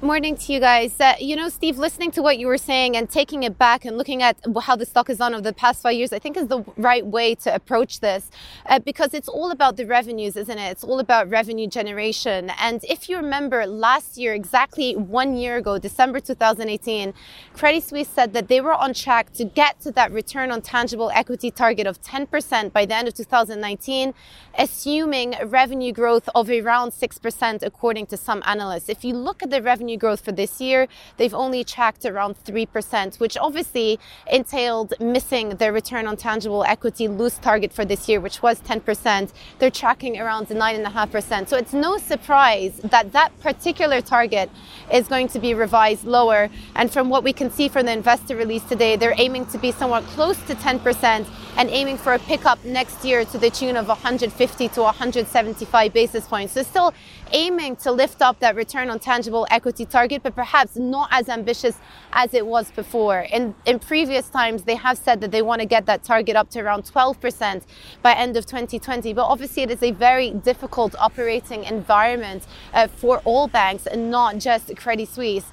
Good 0.04 0.08
morning 0.08 0.36
to 0.36 0.52
you 0.52 0.60
guys. 0.60 1.00
Uh, 1.00 1.14
you 1.18 1.34
know, 1.34 1.48
Steve, 1.48 1.78
listening 1.78 2.10
to 2.10 2.20
what 2.20 2.36
you 2.36 2.46
were 2.46 2.58
saying 2.58 2.94
and 2.94 3.08
taking 3.08 3.44
it 3.44 3.56
back 3.56 3.86
and 3.86 3.96
looking 3.96 4.22
at 4.22 4.36
how 4.60 4.76
the 4.76 4.84
stock 4.84 5.08
has 5.08 5.16
done 5.16 5.32
over 5.32 5.40
the 5.40 5.54
past 5.54 5.80
five 5.80 5.94
years, 5.94 6.12
I 6.12 6.18
think 6.18 6.36
is 6.36 6.48
the 6.48 6.62
right 6.76 7.06
way 7.06 7.34
to 7.36 7.54
approach 7.54 8.00
this 8.00 8.30
uh, 8.66 8.80
because 8.80 9.14
it's 9.14 9.28
all 9.30 9.50
about 9.50 9.78
the 9.78 9.86
revenues, 9.86 10.36
isn't 10.36 10.58
it? 10.58 10.70
It's 10.72 10.84
all 10.84 11.00
about 11.00 11.30
revenue 11.30 11.66
generation. 11.66 12.50
And 12.60 12.84
if 12.84 13.08
you 13.08 13.16
remember 13.16 13.66
last 13.66 14.18
year, 14.18 14.34
exactly 14.34 14.94
one 14.94 15.38
year 15.38 15.56
ago, 15.56 15.78
December 15.78 16.20
2018, 16.20 17.14
Credit 17.54 17.82
Suisse 17.82 18.06
said 18.06 18.34
that 18.34 18.48
they 18.48 18.60
were 18.60 18.74
on 18.74 18.92
track 18.92 19.32
to 19.32 19.46
get 19.46 19.80
to 19.80 19.90
that 19.92 20.12
return 20.12 20.50
on 20.50 20.60
tangible 20.60 21.10
equity 21.14 21.50
target 21.50 21.86
of 21.86 22.02
10% 22.02 22.74
by 22.74 22.84
the 22.84 22.94
end 22.94 23.08
of 23.08 23.14
2019, 23.14 24.12
assuming 24.58 25.34
revenue 25.46 25.94
growth 25.94 26.28
of 26.34 26.50
around 26.50 26.90
6%, 26.90 27.62
according 27.62 28.04
to 28.08 28.18
some 28.18 28.42
analysts. 28.44 28.90
If 28.90 29.02
you 29.02 29.14
look 29.14 29.42
at 29.42 29.48
the 29.48 29.62
revenue 29.62 29.93
revenue 29.94 29.98
growth 29.98 30.24
for 30.24 30.32
this 30.32 30.60
year, 30.60 30.88
they've 31.16 31.34
only 31.34 31.64
tracked 31.64 32.04
around 32.04 32.36
3%, 32.44 33.20
which 33.20 33.36
obviously 33.36 33.98
entailed 34.30 34.94
missing 35.00 35.56
their 35.58 35.72
return 35.72 36.06
on 36.06 36.16
tangible 36.16 36.64
equity 36.64 37.08
loose 37.08 37.38
target 37.38 37.72
for 37.72 37.84
this 37.84 38.08
year, 38.08 38.20
which 38.20 38.42
was 38.42 38.60
10%. 38.60 39.32
They're 39.58 39.70
tracking 39.70 40.18
around 40.18 40.48
9.5%. 40.48 41.48
So 41.48 41.56
it's 41.56 41.72
no 41.72 41.98
surprise 41.98 42.80
that 42.90 43.12
that 43.12 43.30
particular 43.40 44.00
target 44.00 44.50
is 44.92 45.08
going 45.08 45.28
to 45.28 45.38
be 45.38 45.54
revised 45.54 46.04
lower. 46.04 46.50
And 46.74 46.90
from 46.90 47.08
what 47.10 47.24
we 47.24 47.32
can 47.32 47.50
see 47.50 47.68
from 47.68 47.86
the 47.86 47.92
investor 47.92 48.36
release 48.36 48.64
today, 48.64 48.96
they're 48.96 49.18
aiming 49.18 49.46
to 49.46 49.58
be 49.58 49.72
somewhat 49.72 50.04
close 50.14 50.38
to 50.46 50.54
10% 50.54 51.26
and 51.56 51.70
aiming 51.70 51.98
for 51.98 52.14
a 52.14 52.18
pickup 52.18 52.58
next 52.64 53.04
year 53.04 53.24
to 53.24 53.38
the 53.38 53.50
tune 53.50 53.76
of 53.76 53.86
150 53.86 54.68
to 54.68 54.80
175 54.82 55.92
basis 55.92 56.26
points. 56.26 56.52
So 56.52 56.62
still 56.62 56.92
aiming 57.34 57.74
to 57.74 57.90
lift 57.90 58.22
up 58.22 58.38
that 58.38 58.54
return 58.54 58.88
on 58.88 58.98
tangible 59.00 59.46
equity 59.50 59.84
target, 59.84 60.22
but 60.22 60.34
perhaps 60.34 60.76
not 60.76 61.08
as 61.10 61.28
ambitious 61.28 61.76
as 62.12 62.32
it 62.32 62.46
was 62.46 62.70
before. 62.70 63.26
In, 63.32 63.54
in 63.66 63.80
previous 63.80 64.30
times, 64.30 64.62
they 64.62 64.76
have 64.76 64.96
said 64.96 65.20
that 65.20 65.32
they 65.32 65.42
want 65.42 65.60
to 65.60 65.66
get 65.66 65.84
that 65.86 66.04
target 66.04 66.36
up 66.36 66.48
to 66.50 66.60
around 66.60 66.84
12% 66.84 67.62
by 68.02 68.14
end 68.14 68.36
of 68.36 68.46
2020. 68.46 69.12
But 69.12 69.24
obviously, 69.24 69.64
it 69.64 69.70
is 69.70 69.82
a 69.82 69.90
very 69.90 70.30
difficult 70.30 70.94
operating 70.98 71.64
environment 71.64 72.46
uh, 72.72 72.86
for 72.86 73.18
all 73.24 73.48
banks 73.48 73.86
and 73.86 74.10
not 74.10 74.38
just 74.38 74.74
Credit 74.76 75.08
Suisse. 75.08 75.50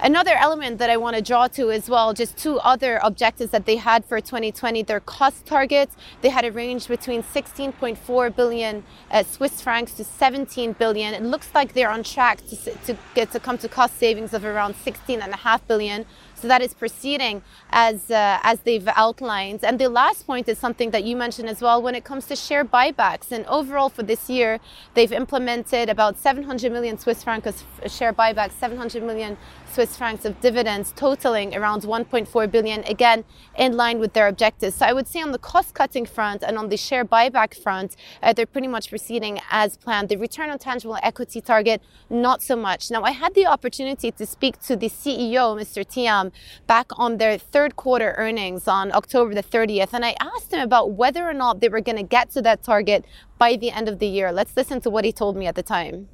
Another 0.00 0.34
element 0.34 0.78
that 0.78 0.90
I 0.90 0.96
want 0.96 1.14
to 1.16 1.22
draw 1.22 1.46
to 1.48 1.70
as 1.70 1.88
well, 1.88 2.12
just 2.12 2.36
two 2.36 2.58
other 2.58 2.98
objectives 3.02 3.52
that 3.52 3.64
they 3.64 3.76
had 3.76 4.04
for 4.04 4.20
2020, 4.20 4.82
their 4.82 5.00
cost 5.00 5.46
targets. 5.46 5.96
They 6.20 6.30
had 6.30 6.44
a 6.44 6.50
range 6.50 6.88
between 6.88 7.22
16.4 7.22 8.34
billion 8.34 8.84
uh, 9.10 9.22
Swiss 9.22 9.60
francs 9.60 9.94
to 9.94 10.04
17 10.04 10.72
billion. 10.72 11.14
It 11.14 11.22
looks 11.22 11.48
like 11.54 11.74
they're 11.74 11.90
on 11.90 12.02
track 12.02 12.44
to, 12.48 12.56
to 12.56 12.98
get 13.14 13.30
to 13.32 13.40
come 13.40 13.56
to 13.58 13.68
cost 13.68 13.96
savings 13.98 14.34
of 14.34 14.44
around 14.44 14.74
16.5 14.74 15.60
billion. 15.68 16.06
So 16.44 16.48
that 16.48 16.60
is 16.60 16.74
proceeding 16.74 17.40
as 17.70 18.10
uh, 18.10 18.38
as 18.42 18.60
they've 18.60 18.86
outlined. 18.96 19.64
And 19.64 19.78
the 19.78 19.88
last 19.88 20.26
point 20.26 20.46
is 20.46 20.58
something 20.58 20.90
that 20.90 21.04
you 21.04 21.16
mentioned 21.16 21.48
as 21.48 21.62
well 21.62 21.80
when 21.80 21.94
it 21.94 22.04
comes 22.04 22.26
to 22.26 22.36
share 22.36 22.66
buybacks. 22.66 23.32
And 23.32 23.46
overall 23.46 23.88
for 23.88 24.02
this 24.02 24.28
year, 24.28 24.60
they've 24.92 25.12
implemented 25.12 25.88
about 25.88 26.18
700 26.18 26.70
million 26.70 26.98
Swiss 26.98 27.24
francs 27.24 27.64
share 27.86 28.12
buybacks, 28.12 28.52
700 28.58 29.02
million 29.02 29.38
Swiss 29.74 29.96
francs 29.96 30.24
of 30.24 30.40
dividends, 30.40 30.92
totaling 30.94 31.52
around 31.56 31.82
1.4 31.82 32.48
billion, 32.48 32.84
again 32.84 33.24
in 33.58 33.76
line 33.76 33.98
with 33.98 34.12
their 34.12 34.28
objectives. 34.28 34.76
So 34.76 34.86
I 34.86 34.92
would 34.92 35.08
say 35.08 35.20
on 35.20 35.32
the 35.32 35.38
cost 35.38 35.74
cutting 35.74 36.06
front 36.06 36.44
and 36.44 36.56
on 36.56 36.68
the 36.68 36.76
share 36.76 37.04
buyback 37.04 37.60
front, 37.60 37.96
uh, 38.22 38.32
they're 38.32 38.46
pretty 38.46 38.68
much 38.68 38.88
proceeding 38.88 39.40
as 39.50 39.76
planned. 39.76 40.10
The 40.10 40.16
return 40.16 40.48
on 40.50 40.60
tangible 40.60 40.96
equity 41.02 41.40
target, 41.40 41.82
not 42.08 42.40
so 42.40 42.54
much. 42.54 42.88
Now, 42.88 43.02
I 43.02 43.10
had 43.10 43.34
the 43.34 43.46
opportunity 43.46 44.12
to 44.12 44.24
speak 44.24 44.60
to 44.62 44.76
the 44.76 44.88
CEO, 44.88 45.60
Mr. 45.60 45.84
Thiam, 45.84 46.30
back 46.68 46.86
on 46.96 47.16
their 47.16 47.36
third 47.36 47.74
quarter 47.74 48.14
earnings 48.16 48.68
on 48.68 48.92
October 48.94 49.34
the 49.34 49.42
30th, 49.42 49.92
and 49.92 50.04
I 50.04 50.14
asked 50.20 50.52
him 50.52 50.60
about 50.60 50.92
whether 50.92 51.28
or 51.28 51.34
not 51.34 51.58
they 51.58 51.68
were 51.68 51.80
going 51.80 51.96
to 51.96 52.04
get 52.04 52.30
to 52.30 52.42
that 52.42 52.62
target 52.62 53.04
by 53.38 53.56
the 53.56 53.72
end 53.72 53.88
of 53.88 53.98
the 53.98 54.06
year. 54.06 54.30
Let's 54.30 54.56
listen 54.56 54.80
to 54.82 54.90
what 54.90 55.04
he 55.04 55.10
told 55.10 55.36
me 55.36 55.48
at 55.48 55.56
the 55.56 55.64
time. 55.64 56.08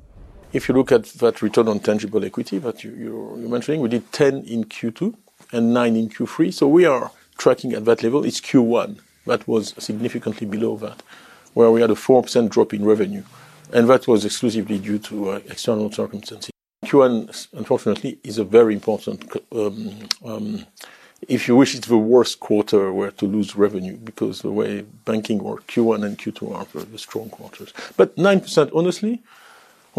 If 0.52 0.68
you 0.68 0.74
look 0.74 0.90
at 0.90 1.04
that 1.04 1.42
return 1.42 1.68
on 1.68 1.78
tangible 1.78 2.24
equity 2.24 2.58
that 2.58 2.82
you, 2.82 2.90
you're, 2.90 3.38
you're 3.38 3.48
mentioning, 3.48 3.80
we 3.80 3.88
did 3.88 4.10
10 4.12 4.44
in 4.44 4.64
Q2 4.64 5.14
and 5.52 5.72
9 5.72 5.96
in 5.96 6.08
Q3. 6.08 6.52
So 6.52 6.66
we 6.66 6.84
are 6.84 7.12
tracking 7.38 7.72
at 7.72 7.84
that 7.84 8.02
level. 8.02 8.24
It's 8.24 8.40
Q1 8.40 8.98
that 9.26 9.46
was 9.46 9.74
significantly 9.78 10.48
below 10.48 10.76
that, 10.78 11.02
where 11.54 11.70
we 11.70 11.80
had 11.80 11.90
a 11.90 11.94
4% 11.94 12.50
drop 12.50 12.74
in 12.74 12.84
revenue. 12.84 13.22
And 13.72 13.88
that 13.88 14.08
was 14.08 14.24
exclusively 14.24 14.78
due 14.78 14.98
to 14.98 15.30
uh, 15.30 15.40
external 15.46 15.92
circumstances. 15.92 16.50
Q1, 16.84 17.48
unfortunately, 17.52 18.18
is 18.24 18.38
a 18.38 18.44
very 18.44 18.74
important, 18.74 19.30
um, 19.52 20.08
um, 20.24 20.66
if 21.28 21.46
you 21.46 21.54
wish, 21.54 21.76
it's 21.76 21.86
the 21.86 21.96
worst 21.96 22.40
quarter 22.40 22.92
where 22.92 23.12
to 23.12 23.26
lose 23.26 23.54
revenue 23.54 23.96
because 23.98 24.42
the 24.42 24.50
way 24.50 24.80
banking 25.04 25.38
or 25.40 25.58
Q1 25.58 26.04
and 26.04 26.18
Q2 26.18 26.56
are 26.56 26.64
very 26.64 26.98
strong 26.98 27.30
quarters. 27.30 27.72
But 27.96 28.16
9%, 28.16 28.70
honestly, 28.74 29.22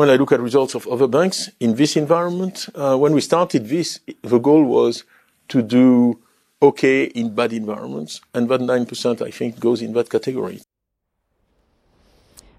when 0.01 0.09
I 0.09 0.15
look 0.15 0.31
at 0.31 0.39
results 0.39 0.73
of 0.73 0.87
other 0.87 1.05
banks 1.05 1.51
in 1.59 1.75
this 1.75 1.95
environment, 1.95 2.67
uh, 2.73 2.97
when 2.97 3.13
we 3.13 3.21
started 3.21 3.67
this, 3.69 3.99
the 4.23 4.39
goal 4.39 4.63
was 4.63 5.03
to 5.49 5.61
do 5.61 6.19
okay 6.59 7.03
in 7.03 7.35
bad 7.35 7.53
environments, 7.53 8.19
and 8.33 8.49
that 8.49 8.61
9%, 8.61 9.21
I 9.21 9.29
think, 9.29 9.59
goes 9.59 9.79
in 9.79 9.93
that 9.93 10.09
category. 10.09 10.59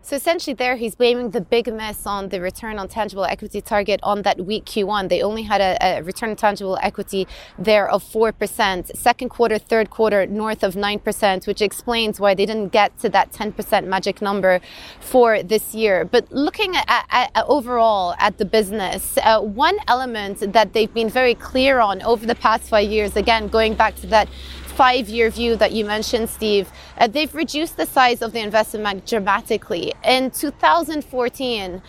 So 0.05 0.17
essentially, 0.17 0.55
there 0.55 0.75
he's 0.75 0.97
blaming 0.97 1.31
the 1.31 1.41
big 1.41 1.73
miss 1.73 2.09
on 2.09 2.31
the 2.31 2.41
return 2.41 2.77
on 2.77 2.89
tangible 2.89 3.25
equity 3.25 3.61
target 3.61 4.01
on 4.03 4.23
that 4.23 4.45
weak 4.45 4.65
Q1. 4.65 5.09
They 5.09 5.23
only 5.23 5.43
had 5.43 5.61
a, 5.61 5.77
a 5.81 6.03
return 6.03 6.31
on 6.31 6.37
tangible 6.37 6.77
equity 6.83 7.29
there 7.57 7.89
of 7.89 8.03
4%. 8.03 8.97
Second 8.97 9.29
quarter, 9.29 9.59
third 9.59 9.91
quarter, 9.91 10.27
north 10.27 10.65
of 10.65 10.75
9%, 10.75 11.47
which 11.47 11.63
explains 11.63 12.19
why 12.19 12.35
they 12.35 12.45
didn't 12.45 12.71
get 12.71 12.99
to 12.99 13.09
that 13.11 13.31
10% 13.31 13.87
magic 13.87 14.21
number 14.21 14.61
for 14.99 15.41
this 15.41 15.73
year. 15.73 16.05
But 16.05 16.33
looking 16.33 16.75
at, 16.75 16.85
at, 16.89 17.31
at 17.37 17.45
overall 17.47 18.17
at 18.19 18.39
the 18.39 18.45
business, 18.45 19.17
uh, 19.23 19.41
one 19.41 19.77
element 19.87 20.53
that 20.53 20.73
they've 20.73 20.93
been 20.93 21.11
very 21.11 21.37
clear 21.37 21.79
on 21.79 22.03
over 22.03 22.27
the 22.27 22.35
past 22.35 22.65
five 22.65 22.91
years, 22.91 23.15
again, 23.15 23.47
going 23.47 23.75
back 23.75 23.95
to 23.97 24.09
that 24.09 24.29
five 24.73 25.09
year 25.09 25.31
view 25.31 25.57
that 25.57 25.73
you 25.73 25.85
mentioned, 25.85 26.29
Steve, 26.31 26.71
uh, 26.99 27.07
they've 27.07 27.35
reduced 27.35 27.77
the 27.77 27.87
size 27.87 28.23
of 28.23 28.33
the 28.33 28.41
investment 28.41 28.85
bank 28.85 29.07
dramatically. 29.07 29.93
In 30.05 30.31
2014, 30.31 31.83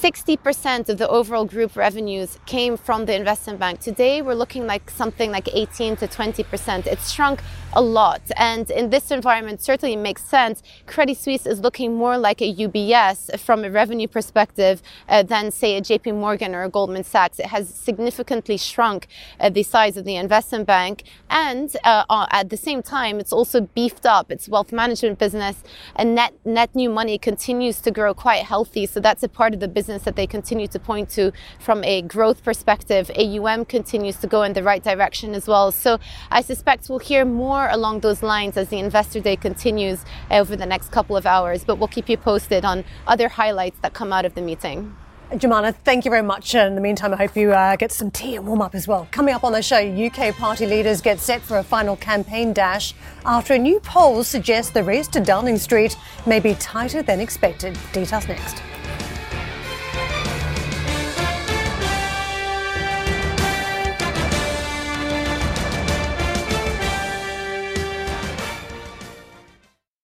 60% 0.00 0.88
of 0.88 0.96
the 0.96 1.06
overall 1.10 1.44
group 1.44 1.76
revenues 1.76 2.38
came 2.46 2.78
from 2.78 3.04
the 3.04 3.14
investment 3.14 3.58
bank. 3.58 3.80
Today, 3.80 4.22
we're 4.22 4.32
looking 4.32 4.66
like 4.66 4.88
something 4.88 5.30
like 5.30 5.46
18 5.52 5.96
to 5.96 6.08
20%. 6.08 6.86
It's 6.86 7.12
shrunk 7.12 7.42
a 7.74 7.82
lot. 7.82 8.22
And 8.38 8.70
in 8.70 8.88
this 8.88 9.10
environment, 9.10 9.60
certainly 9.60 9.96
makes 9.96 10.24
sense. 10.24 10.62
Credit 10.86 11.18
Suisse 11.18 11.44
is 11.44 11.60
looking 11.60 11.96
more 11.96 12.16
like 12.16 12.40
a 12.40 12.50
UBS 12.50 13.38
from 13.38 13.62
a 13.62 13.70
revenue 13.70 14.08
perspective 14.08 14.80
uh, 15.06 15.22
than, 15.22 15.50
say, 15.50 15.76
a 15.76 15.82
JP 15.82 16.14
Morgan 16.14 16.54
or 16.54 16.62
a 16.62 16.70
Goldman 16.70 17.04
Sachs. 17.04 17.38
It 17.38 17.46
has 17.46 17.68
significantly 17.68 18.56
shrunk 18.56 19.06
uh, 19.38 19.50
the 19.50 19.62
size 19.62 19.98
of 19.98 20.06
the 20.06 20.16
investment 20.16 20.66
bank. 20.66 21.04
And 21.28 21.76
uh, 21.84 22.04
uh 22.08 22.26
at 22.30 22.48
the 22.48 22.56
same 22.56 22.82
time, 22.82 23.20
it's 23.20 23.34
also 23.34 23.60
beefed 23.60 24.06
up 24.06 24.32
its 24.32 24.48
wealth 24.48 24.72
management 24.72 25.18
business 25.18 25.62
and 25.94 26.14
net, 26.14 26.32
net 26.46 26.74
new 26.74 26.88
money 26.88 27.18
continues 27.18 27.80
to 27.80 27.90
grow 27.90 28.14
quite 28.14 28.44
healthy. 28.44 28.86
So 28.86 28.98
that's 28.98 29.22
a 29.22 29.28
part 29.28 29.52
of 29.52 29.60
the 29.60 29.68
business 29.68 29.89
business 29.90 30.04
that 30.04 30.14
they 30.14 30.26
continue 30.26 30.68
to 30.68 30.78
point 30.78 31.10
to 31.10 31.32
from 31.58 31.82
a 31.82 32.02
growth 32.02 32.44
perspective. 32.44 33.10
AUM 33.16 33.64
continues 33.64 34.16
to 34.16 34.28
go 34.28 34.44
in 34.44 34.52
the 34.52 34.62
right 34.62 34.84
direction 34.84 35.34
as 35.34 35.48
well. 35.48 35.72
So 35.72 35.98
I 36.30 36.42
suspect 36.42 36.88
we'll 36.88 37.00
hear 37.00 37.24
more 37.24 37.68
along 37.70 38.00
those 38.00 38.22
lines 38.22 38.56
as 38.56 38.68
the 38.68 38.78
investor 38.78 39.20
day 39.20 39.36
continues 39.36 40.04
over 40.30 40.54
the 40.54 40.66
next 40.66 40.92
couple 40.92 41.16
of 41.16 41.26
hours. 41.26 41.64
But 41.64 41.78
we'll 41.78 41.88
keep 41.88 42.08
you 42.08 42.16
posted 42.16 42.64
on 42.64 42.84
other 43.08 43.28
highlights 43.28 43.78
that 43.80 43.92
come 43.92 44.12
out 44.12 44.24
of 44.24 44.34
the 44.34 44.42
meeting. 44.42 44.94
Jumana, 45.32 45.74
thank 45.84 46.04
you 46.04 46.10
very 46.10 46.22
much. 46.22 46.54
In 46.54 46.74
the 46.74 46.80
meantime, 46.80 47.12
I 47.14 47.16
hope 47.16 47.36
you 47.36 47.52
uh, 47.52 47.76
get 47.76 47.92
some 47.92 48.10
tea 48.10 48.36
and 48.36 48.46
warm 48.46 48.62
up 48.62 48.74
as 48.74 48.86
well. 48.88 49.08
Coming 49.10 49.34
up 49.34 49.44
on 49.44 49.52
the 49.52 49.62
show, 49.62 49.78
UK 49.78 50.34
party 50.36 50.66
leaders 50.66 51.00
get 51.00 51.20
set 51.20 51.40
for 51.40 51.58
a 51.58 51.62
final 51.62 51.96
campaign 51.96 52.52
dash 52.52 52.94
after 53.24 53.54
a 53.54 53.58
new 53.58 53.80
poll 53.80 54.24
suggests 54.24 54.72
the 54.72 54.82
race 54.82 55.08
to 55.08 55.20
Downing 55.20 55.58
Street 55.58 55.96
may 56.26 56.40
be 56.40 56.54
tighter 56.54 57.02
than 57.02 57.20
expected. 57.20 57.78
Details 57.92 58.26
next. 58.26 58.62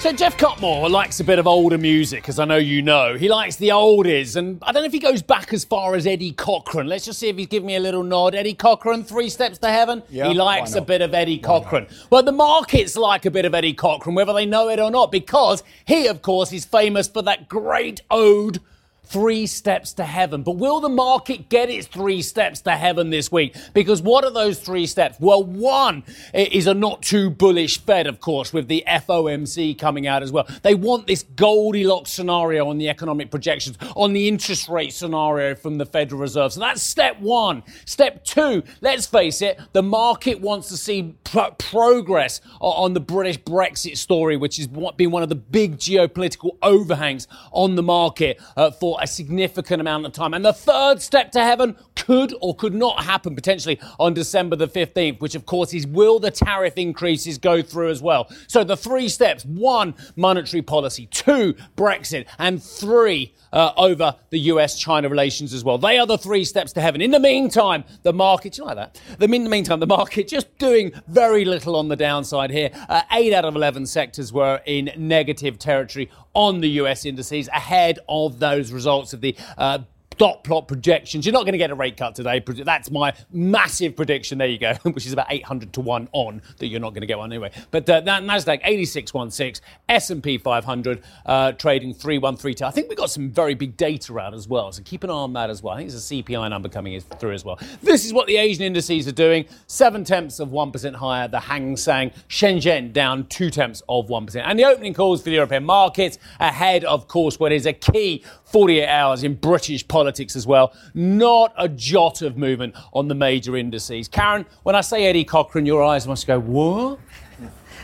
So 0.00 0.12
Jeff 0.12 0.38
Cutmore 0.38 0.88
likes 0.88 1.18
a 1.18 1.24
bit 1.24 1.40
of 1.40 1.48
older 1.48 1.76
music, 1.76 2.28
as 2.28 2.38
I 2.38 2.44
know 2.44 2.56
you 2.56 2.82
know. 2.82 3.16
He 3.16 3.28
likes 3.28 3.56
the 3.56 3.70
oldies, 3.70 4.36
and 4.36 4.62
I 4.62 4.70
don't 4.70 4.84
know 4.84 4.86
if 4.86 4.92
he 4.92 5.00
goes 5.00 5.22
back 5.22 5.52
as 5.52 5.64
far 5.64 5.96
as 5.96 6.06
Eddie 6.06 6.30
Cochran. 6.30 6.86
Let's 6.86 7.04
just 7.04 7.18
see 7.18 7.28
if 7.28 7.36
he's 7.36 7.48
giving 7.48 7.66
me 7.66 7.74
a 7.74 7.80
little 7.80 8.04
nod. 8.04 8.36
Eddie 8.36 8.54
Cochran, 8.54 9.02
Three 9.02 9.28
Steps 9.28 9.58
to 9.58 9.68
Heaven. 9.68 10.04
Yeah, 10.08 10.28
he 10.28 10.34
likes 10.34 10.76
a 10.76 10.80
bit 10.80 11.02
of 11.02 11.14
Eddie 11.14 11.40
Cochran. 11.40 11.88
Well, 12.10 12.22
the 12.22 12.30
markets 12.30 12.96
like 12.96 13.26
a 13.26 13.30
bit 13.32 13.44
of 13.44 13.56
Eddie 13.56 13.74
Cochran, 13.74 14.14
whether 14.14 14.32
they 14.32 14.46
know 14.46 14.68
it 14.68 14.78
or 14.78 14.92
not, 14.92 15.10
because 15.10 15.64
he, 15.84 16.06
of 16.06 16.22
course, 16.22 16.52
is 16.52 16.64
famous 16.64 17.08
for 17.08 17.22
that 17.22 17.48
great 17.48 18.00
ode. 18.08 18.60
Three 19.08 19.46
steps 19.46 19.94
to 19.94 20.04
heaven. 20.04 20.42
But 20.42 20.56
will 20.56 20.80
the 20.80 20.88
market 20.88 21.48
get 21.48 21.70
its 21.70 21.86
three 21.86 22.20
steps 22.20 22.60
to 22.62 22.72
heaven 22.72 23.10
this 23.10 23.32
week? 23.32 23.56
Because 23.72 24.02
what 24.02 24.24
are 24.24 24.30
those 24.30 24.58
three 24.58 24.86
steps? 24.86 25.16
Well, 25.18 25.42
one 25.42 26.04
is 26.34 26.66
a 26.66 26.74
not 26.74 27.02
too 27.02 27.30
bullish 27.30 27.80
Fed, 27.80 28.06
of 28.06 28.20
course, 28.20 28.52
with 28.52 28.68
the 28.68 28.84
FOMC 28.86 29.78
coming 29.78 30.06
out 30.06 30.22
as 30.22 30.30
well. 30.30 30.46
They 30.62 30.74
want 30.74 31.06
this 31.06 31.22
Goldilocks 31.22 32.10
scenario 32.12 32.68
on 32.68 32.76
the 32.76 32.88
economic 32.88 33.30
projections, 33.30 33.78
on 33.96 34.12
the 34.12 34.28
interest 34.28 34.68
rate 34.68 34.92
scenario 34.92 35.54
from 35.54 35.78
the 35.78 35.86
Federal 35.86 36.20
Reserve. 36.20 36.52
So 36.52 36.60
that's 36.60 36.82
step 36.82 37.18
one. 37.20 37.62
Step 37.86 38.24
two, 38.24 38.62
let's 38.80 39.06
face 39.06 39.40
it, 39.40 39.58
the 39.72 39.82
market 39.82 40.40
wants 40.40 40.68
to 40.68 40.76
see 40.76 41.14
pro- 41.24 41.52
progress 41.52 42.40
on 42.60 42.92
the 42.92 43.00
British 43.00 43.38
Brexit 43.38 43.96
story, 43.96 44.36
which 44.36 44.58
has 44.58 44.66
been 44.66 45.10
one 45.10 45.22
of 45.22 45.28
the 45.28 45.34
big 45.34 45.78
geopolitical 45.78 46.56
overhangs 46.62 47.26
on 47.52 47.74
the 47.74 47.82
market 47.82 48.40
uh, 48.56 48.70
for 48.70 48.97
a 49.02 49.06
significant 49.06 49.80
amount 49.80 50.06
of 50.06 50.12
time. 50.12 50.34
And 50.34 50.44
the 50.44 50.52
third 50.52 51.00
step 51.02 51.32
to 51.32 51.40
heaven 51.40 51.76
could 51.96 52.34
or 52.40 52.54
could 52.54 52.74
not 52.74 53.04
happen 53.04 53.34
potentially 53.34 53.80
on 53.98 54.14
December 54.14 54.56
the 54.56 54.68
15th, 54.68 55.20
which 55.20 55.34
of 55.34 55.46
course 55.46 55.72
is 55.74 55.86
will 55.86 56.18
the 56.18 56.30
tariff 56.30 56.74
increases 56.76 57.38
go 57.38 57.62
through 57.62 57.90
as 57.90 58.02
well? 58.02 58.30
So 58.46 58.64
the 58.64 58.76
three 58.76 59.08
steps 59.08 59.44
one, 59.44 59.94
monetary 60.16 60.62
policy, 60.62 61.06
two, 61.06 61.54
Brexit, 61.76 62.26
and 62.38 62.62
three, 62.62 63.34
uh, 63.52 63.72
over 63.76 64.16
the 64.30 64.38
US 64.40 64.78
China 64.78 65.08
relations 65.08 65.52
as 65.52 65.64
well. 65.64 65.78
They 65.78 65.98
are 65.98 66.06
the 66.06 66.18
three 66.18 66.44
steps 66.44 66.72
to 66.74 66.80
heaven. 66.80 67.00
In 67.00 67.10
the 67.10 67.20
meantime, 67.20 67.84
the 68.02 68.12
market, 68.12 68.58
you 68.58 68.64
like 68.64 68.76
that? 68.76 69.00
The, 69.18 69.26
in 69.26 69.44
the 69.44 69.50
meantime, 69.50 69.80
the 69.80 69.86
market 69.86 70.28
just 70.28 70.56
doing 70.58 70.92
very 71.06 71.44
little 71.44 71.76
on 71.76 71.88
the 71.88 71.96
downside 71.96 72.50
here. 72.50 72.70
Uh, 72.88 73.02
eight 73.12 73.32
out 73.32 73.44
of 73.44 73.56
11 73.56 73.86
sectors 73.86 74.32
were 74.32 74.60
in 74.66 74.90
negative 74.96 75.58
territory 75.58 76.10
on 76.34 76.60
the 76.60 76.68
US 76.82 77.04
indices 77.04 77.48
ahead 77.48 77.98
of 78.08 78.38
those 78.38 78.72
results 78.72 79.12
of 79.12 79.20
the 79.20 79.36
uh, 79.56 79.78
dot 80.18 80.44
plot 80.44 80.68
projections. 80.68 81.24
You're 81.24 81.32
not 81.32 81.44
going 81.44 81.52
to 81.52 81.58
get 81.58 81.70
a 81.70 81.74
rate 81.74 81.96
cut 81.96 82.14
today. 82.14 82.42
That's 82.44 82.90
my 82.90 83.14
massive 83.32 83.96
prediction. 83.96 84.38
There 84.38 84.48
you 84.48 84.58
go, 84.58 84.74
which 84.82 85.06
is 85.06 85.12
about 85.12 85.26
800 85.30 85.72
to 85.74 85.80
1 85.80 86.08
on 86.12 86.42
that 86.58 86.66
you're 86.66 86.80
not 86.80 86.90
going 86.90 87.02
to 87.02 87.06
get 87.06 87.18
one 87.18 87.32
anyway. 87.32 87.52
But 87.70 87.88
uh, 87.88 88.00
that 88.00 88.22
Nasdaq 88.24 88.60
8616, 88.64 89.64
S&P 89.88 90.38
500 90.38 91.02
uh, 91.24 91.52
trading 91.52 91.94
3132. 91.94 92.64
I 92.64 92.70
think 92.70 92.88
we've 92.88 92.98
got 92.98 93.10
some 93.10 93.30
very 93.30 93.54
big 93.54 93.76
data 93.76 94.18
out 94.18 94.34
as 94.34 94.48
well, 94.48 94.72
so 94.72 94.82
keep 94.82 95.04
an 95.04 95.10
eye 95.10 95.14
on 95.14 95.32
that 95.34 95.50
as 95.50 95.62
well. 95.62 95.74
I 95.74 95.78
think 95.78 95.90
there's 95.90 96.10
a 96.10 96.14
CPI 96.14 96.50
number 96.50 96.68
coming 96.68 96.98
through 97.00 97.32
as 97.32 97.44
well. 97.44 97.58
This 97.82 98.04
is 98.04 98.12
what 98.12 98.26
the 98.26 98.36
Asian 98.36 98.64
indices 98.64 99.06
are 99.06 99.12
doing. 99.12 99.46
7 99.68 100.02
tenths 100.04 100.40
of 100.40 100.48
1% 100.48 100.94
higher. 100.96 101.28
The 101.28 101.40
Hang 101.40 101.76
Seng 101.76 102.10
Shenzhen 102.28 102.92
down 102.92 103.26
2 103.26 103.50
tenths 103.50 103.82
of 103.88 104.08
1%. 104.08 104.42
And 104.44 104.58
the 104.58 104.64
opening 104.64 104.94
calls 104.94 105.22
for 105.22 105.26
the 105.26 105.36
European 105.36 105.64
markets 105.64 106.18
ahead, 106.40 106.84
of 106.84 107.06
course, 107.06 107.38
what 107.38 107.52
is 107.52 107.66
a 107.66 107.72
key 107.72 108.24
48 108.44 108.86
hours 108.88 109.22
in 109.24 109.34
British 109.34 109.86
politics 109.86 110.07
as 110.08 110.46
well. 110.46 110.72
Not 110.94 111.52
a 111.58 111.68
jot 111.68 112.22
of 112.22 112.36
movement 112.36 112.74
on 112.92 113.08
the 113.08 113.14
major 113.14 113.56
indices. 113.56 114.08
Karen, 114.08 114.46
when 114.62 114.74
I 114.74 114.80
say 114.80 115.04
Eddie 115.06 115.24
Cochran, 115.24 115.66
your 115.66 115.82
eyes 115.84 116.06
must 116.08 116.26
go, 116.26 116.40
what? 116.40 116.98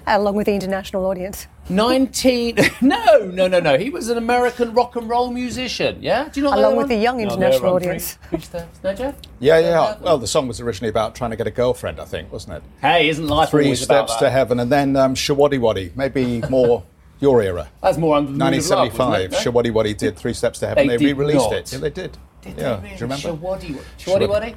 Along 0.06 0.34
with 0.34 0.46
the 0.46 0.52
international 0.54 1.06
audience. 1.06 1.46
19. 1.70 2.56
No, 2.82 3.18
no, 3.32 3.46
no, 3.48 3.58
no. 3.58 3.78
He 3.78 3.88
was 3.88 4.10
an 4.10 4.18
American 4.18 4.74
rock 4.74 4.96
and 4.96 5.08
roll 5.08 5.30
musician. 5.30 5.96
Yeah? 6.02 6.28
Do 6.28 6.40
you 6.40 6.44
not 6.44 6.56
know 6.56 6.60
Along 6.60 6.72
that 6.72 6.76
with 6.76 6.84
one? 6.84 6.88
the 6.98 7.02
young 7.02 7.20
international 7.20 7.60
they're 7.60 7.70
audience. 7.70 8.12
three- 8.28 8.28
three 8.38 8.40
steps. 8.44 8.78
No, 8.84 8.94
Jeff? 8.94 9.14
Yeah, 9.40 9.58
yeah. 9.60 9.96
Well, 10.02 10.18
the 10.18 10.26
song 10.26 10.46
was 10.46 10.60
originally 10.60 10.90
about 10.90 11.14
trying 11.14 11.30
to 11.30 11.36
get 11.36 11.46
a 11.46 11.50
girlfriend, 11.50 12.00
I 12.00 12.04
think, 12.04 12.30
wasn't 12.30 12.56
it? 12.58 12.62
Hey, 12.82 13.08
isn't 13.08 13.26
life 13.26 13.48
Three 13.50 13.64
always 13.64 13.82
about 13.82 14.08
steps 14.10 14.20
that? 14.20 14.26
to 14.26 14.30
heaven, 14.30 14.60
and 14.60 14.70
then 14.70 14.94
um, 14.96 15.14
Showaddywaddy, 15.14 15.96
maybe 15.96 16.42
more 16.50 16.82
your 17.24 17.40
era. 17.42 17.68
That's 17.82 17.96
more 17.98 18.16
under 18.16 18.30
the 18.32 18.38
mood 18.38 18.54
of 18.58 18.70
love, 18.70 18.80
1975, 18.98 19.32
wasn't 19.32 19.46
it? 19.46 19.72
Showaddywaddy 19.74 19.96
did 19.96 20.16
Three 20.22 20.34
Steps 20.34 20.58
to 20.60 20.66
Heaven. 20.68 20.86
They 20.86 20.96
They, 20.98 21.06
did 21.06 21.16
re-released 21.16 21.50
not. 21.50 21.52
it. 21.54 21.72
Yeah, 21.72 21.78
they 21.78 21.90
did. 21.90 22.18
Did 22.42 22.58
yeah, 22.58 22.76
they 22.76 22.88
do 22.90 22.94
you 22.94 23.00
remember? 23.00 23.28
Shawaddy, 23.28 23.80
Shawaddy, 23.98 24.28
Waddy? 24.28 24.54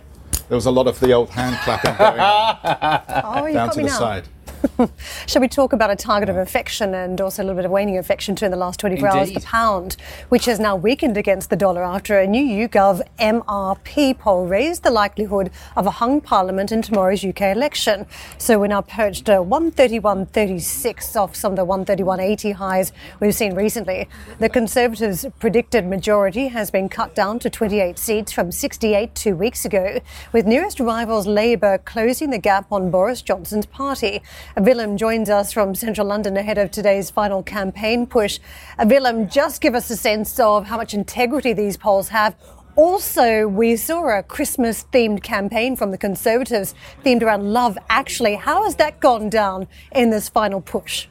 There 0.50 0.56
was 0.56 0.66
a 0.66 0.72
lot 0.72 0.88
of 0.88 1.00
the 1.00 1.12
old 1.14 1.30
hand 1.30 1.56
clapping 1.64 1.96
going 1.98 2.20
on 2.20 2.60
Oh, 3.42 3.46
you've 3.46 3.54
down 3.56 3.68
got 3.68 3.74
to 3.74 3.78
me 3.80 3.84
the 3.86 3.90
now. 3.92 3.98
side. 4.00 4.28
Shall 5.28 5.42
we 5.42 5.48
talk 5.48 5.74
about 5.74 5.90
a 5.90 5.96
target 5.96 6.30
of 6.30 6.38
affection 6.38 6.94
and 6.94 7.20
also 7.20 7.42
a 7.42 7.44
little 7.44 7.58
bit 7.58 7.66
of 7.66 7.72
waning 7.72 7.98
affection 7.98 8.36
too 8.36 8.46
in 8.46 8.52
the 8.52 8.58
last 8.58 8.80
24 8.80 9.10
hours? 9.10 9.32
The 9.32 9.42
pound, 9.42 9.98
which 10.30 10.46
has 10.46 10.60
now 10.60 10.76
weakened 10.76 11.18
against 11.18 11.50
the 11.50 11.56
dollar 11.56 11.84
after 11.84 12.20
a 12.20 12.28
new 12.28 12.44
YouGov 12.44 13.02
MRP 13.20 14.18
poll 14.18 14.46
raised 14.46 14.84
the 14.84 14.92
likelihood 14.92 15.52
of 15.76 15.86
a 15.86 15.92
hung 15.92 16.22
parliament 16.22 16.72
in 16.72 16.82
tomorrow's 16.82 17.24
UK 17.24 17.42
election. 17.42 18.06
So 18.38 18.60
we're 18.60 18.68
now 18.68 18.82
perched 18.82 19.30
at 19.30 19.42
131.36 19.42 21.16
off 21.16 21.36
some 21.36 21.54
of 21.54 21.58
the 21.58 21.66
131.80 21.66 22.54
highs 22.54 22.92
we've 23.20 23.36
seen 23.36 23.56
recently. 23.56 24.08
The 24.40 24.50
Conservatives' 24.50 25.26
predicted 25.40 25.86
majority 25.86 26.48
has 26.48 26.72
been 26.72 26.90
cut 26.90 27.16
down 27.16 27.40
to 27.40 27.50
28 27.50 27.98
seats 27.98 28.32
from 28.32 28.52
68 28.52 29.16
two 29.16 29.36
weeks 29.36 29.66
ago, 29.66 30.00
with 30.32 30.46
nearest 30.46 30.80
rivals 30.80 31.28
Labour 31.28 31.78
closing 31.80 32.30
the 32.30 32.38
gap 32.38 32.72
on 32.72 32.90
Boris 32.90 33.22
Johnson's 33.22 33.66
party. 33.66 34.22
Willem 34.56 34.98
joins 34.98 35.30
us 35.30 35.52
from 35.52 35.76
central 35.76 36.08
London 36.08 36.38
ahead 36.38 36.58
of 36.58 36.72
today's 36.72 37.10
final 37.10 37.44
campaign 37.44 38.08
push. 38.08 38.40
Willem, 38.84 39.28
just 39.28 39.62
give 39.62 39.76
us 39.76 39.90
a 39.90 39.98
sense 39.98 40.40
of 40.40 40.66
how 40.66 40.78
much 40.78 40.94
integrity 40.94 41.54
these 41.54 41.78
polls 41.78 42.10
have. 42.10 42.36
Also, 42.76 43.48
we 43.48 43.76
saw 43.76 44.20
a 44.20 44.24
Christmas 44.24 44.86
themed 44.94 45.24
campaign 45.24 45.76
from 45.76 45.92
the 45.92 45.98
Conservatives 45.98 46.76
themed 47.04 47.24
around 47.24 47.52
love. 47.52 47.78
Actually, 47.90 48.36
how 48.36 48.64
has 48.64 48.76
that 48.76 49.00
gone 49.00 49.30
down 49.30 49.68
in 49.92 50.12
this 50.12 50.30
final 50.30 50.62
push? 50.62 51.08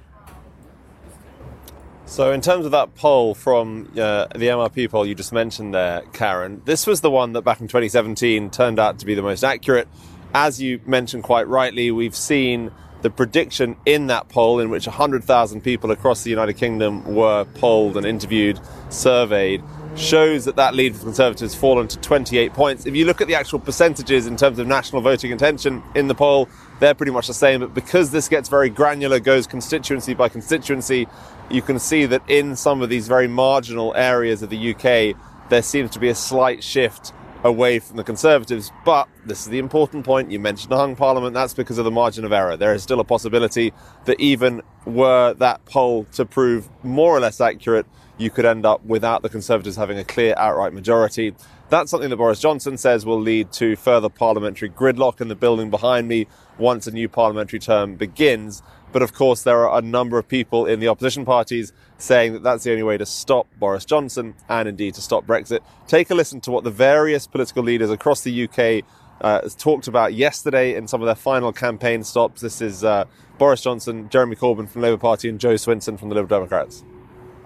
So, 2.08 2.30
in 2.30 2.40
terms 2.40 2.66
of 2.66 2.70
that 2.70 2.94
poll 2.94 3.34
from 3.34 3.90
uh, 3.92 4.26
the 4.28 4.46
MRP 4.46 4.88
poll 4.88 5.04
you 5.04 5.16
just 5.16 5.32
mentioned 5.32 5.74
there, 5.74 6.02
Karen, 6.12 6.62
this 6.64 6.86
was 6.86 7.00
the 7.00 7.10
one 7.10 7.32
that 7.32 7.42
back 7.42 7.60
in 7.60 7.66
2017 7.66 8.50
turned 8.50 8.78
out 8.78 9.00
to 9.00 9.06
be 9.06 9.16
the 9.16 9.22
most 9.22 9.42
accurate. 9.42 9.88
As 10.32 10.62
you 10.62 10.80
mentioned 10.86 11.24
quite 11.24 11.48
rightly, 11.48 11.90
we've 11.90 12.14
seen 12.14 12.70
the 13.06 13.10
prediction 13.10 13.76
in 13.86 14.08
that 14.08 14.28
poll, 14.28 14.58
in 14.58 14.68
which 14.68 14.88
100,000 14.88 15.60
people 15.60 15.92
across 15.92 16.24
the 16.24 16.30
United 16.30 16.54
Kingdom 16.54 17.14
were 17.14 17.44
polled 17.54 17.96
and 17.96 18.04
interviewed, 18.04 18.58
surveyed, 18.90 19.62
shows 19.94 20.44
that 20.44 20.56
that 20.56 20.74
lead 20.74 20.92
for 20.92 20.98
the 20.98 21.04
Conservatives 21.04 21.52
has 21.52 21.54
fallen 21.54 21.86
to 21.86 22.00
28 22.00 22.52
points. 22.52 22.84
If 22.84 22.96
you 22.96 23.04
look 23.04 23.20
at 23.20 23.28
the 23.28 23.36
actual 23.36 23.60
percentages 23.60 24.26
in 24.26 24.36
terms 24.36 24.58
of 24.58 24.66
national 24.66 25.02
voting 25.02 25.30
intention 25.30 25.84
in 25.94 26.08
the 26.08 26.16
poll, 26.16 26.48
they're 26.80 26.94
pretty 26.94 27.12
much 27.12 27.28
the 27.28 27.34
same. 27.34 27.60
But 27.60 27.74
because 27.74 28.10
this 28.10 28.28
gets 28.28 28.48
very 28.48 28.70
granular, 28.70 29.20
goes 29.20 29.46
constituency 29.46 30.12
by 30.12 30.28
constituency, 30.28 31.06
you 31.48 31.62
can 31.62 31.78
see 31.78 32.06
that 32.06 32.28
in 32.28 32.56
some 32.56 32.82
of 32.82 32.88
these 32.88 33.06
very 33.06 33.28
marginal 33.28 33.94
areas 33.94 34.42
of 34.42 34.50
the 34.50 34.74
UK, 34.74 35.16
there 35.48 35.62
seems 35.62 35.92
to 35.92 36.00
be 36.00 36.08
a 36.08 36.14
slight 36.16 36.64
shift 36.64 37.12
away 37.46 37.78
from 37.78 37.96
the 37.96 38.04
Conservatives. 38.04 38.70
But 38.84 39.08
this 39.24 39.40
is 39.40 39.46
the 39.46 39.58
important 39.58 40.04
point. 40.04 40.30
You 40.30 40.38
mentioned 40.38 40.72
a 40.72 40.76
hung 40.76 40.96
parliament. 40.96 41.34
That's 41.34 41.54
because 41.54 41.78
of 41.78 41.84
the 41.84 41.90
margin 41.90 42.24
of 42.24 42.32
error. 42.32 42.56
There 42.56 42.74
is 42.74 42.82
still 42.82 43.00
a 43.00 43.04
possibility 43.04 43.72
that 44.04 44.20
even 44.20 44.62
were 44.84 45.34
that 45.34 45.64
poll 45.64 46.04
to 46.12 46.24
prove 46.24 46.68
more 46.82 47.16
or 47.16 47.20
less 47.20 47.40
accurate, 47.40 47.86
you 48.18 48.30
could 48.30 48.44
end 48.44 48.64
up 48.64 48.84
without 48.84 49.22
the 49.22 49.28
Conservatives 49.28 49.76
having 49.76 49.98
a 49.98 50.04
clear 50.04 50.34
outright 50.36 50.72
majority. 50.72 51.34
That's 51.68 51.90
something 51.90 52.10
that 52.10 52.16
Boris 52.16 52.40
Johnson 52.40 52.78
says 52.78 53.04
will 53.04 53.20
lead 53.20 53.52
to 53.52 53.76
further 53.76 54.08
parliamentary 54.08 54.70
gridlock 54.70 55.20
in 55.20 55.28
the 55.28 55.34
building 55.34 55.68
behind 55.68 56.06
me 56.08 56.26
once 56.58 56.86
a 56.86 56.92
new 56.92 57.08
parliamentary 57.08 57.58
term 57.58 57.96
begins. 57.96 58.62
But 58.92 59.02
of 59.02 59.12
course, 59.12 59.42
there 59.42 59.66
are 59.66 59.78
a 59.78 59.82
number 59.82 60.18
of 60.18 60.26
people 60.28 60.66
in 60.66 60.80
the 60.80 60.88
opposition 60.88 61.24
parties 61.24 61.72
saying 61.98 62.32
that 62.34 62.42
that's 62.42 62.64
the 62.64 62.70
only 62.70 62.82
way 62.82 62.96
to 62.96 63.06
stop 63.06 63.46
Boris 63.58 63.84
Johnson 63.84 64.34
and 64.48 64.68
indeed 64.68 64.94
to 64.94 65.02
stop 65.02 65.26
Brexit. 65.26 65.60
Take 65.86 66.10
a 66.10 66.14
listen 66.14 66.40
to 66.42 66.50
what 66.50 66.64
the 66.64 66.70
various 66.70 67.26
political 67.26 67.62
leaders 67.62 67.90
across 67.90 68.22
the 68.22 68.44
UK 68.48 68.84
uh, 69.20 69.48
talked 69.58 69.88
about 69.88 70.14
yesterday 70.14 70.74
in 70.74 70.86
some 70.86 71.00
of 71.00 71.06
their 71.06 71.14
final 71.14 71.52
campaign 71.52 72.04
stops. 72.04 72.40
This 72.40 72.60
is 72.60 72.84
uh, 72.84 73.04
Boris 73.38 73.62
Johnson, 73.62 74.08
Jeremy 74.08 74.36
Corbyn 74.36 74.68
from 74.68 74.80
the 74.80 74.88
Labour 74.88 74.98
Party, 74.98 75.28
and 75.28 75.40
Jo 75.40 75.54
Swinson 75.54 75.98
from 75.98 76.08
the 76.08 76.14
Liberal 76.14 76.40
Democrats. 76.40 76.84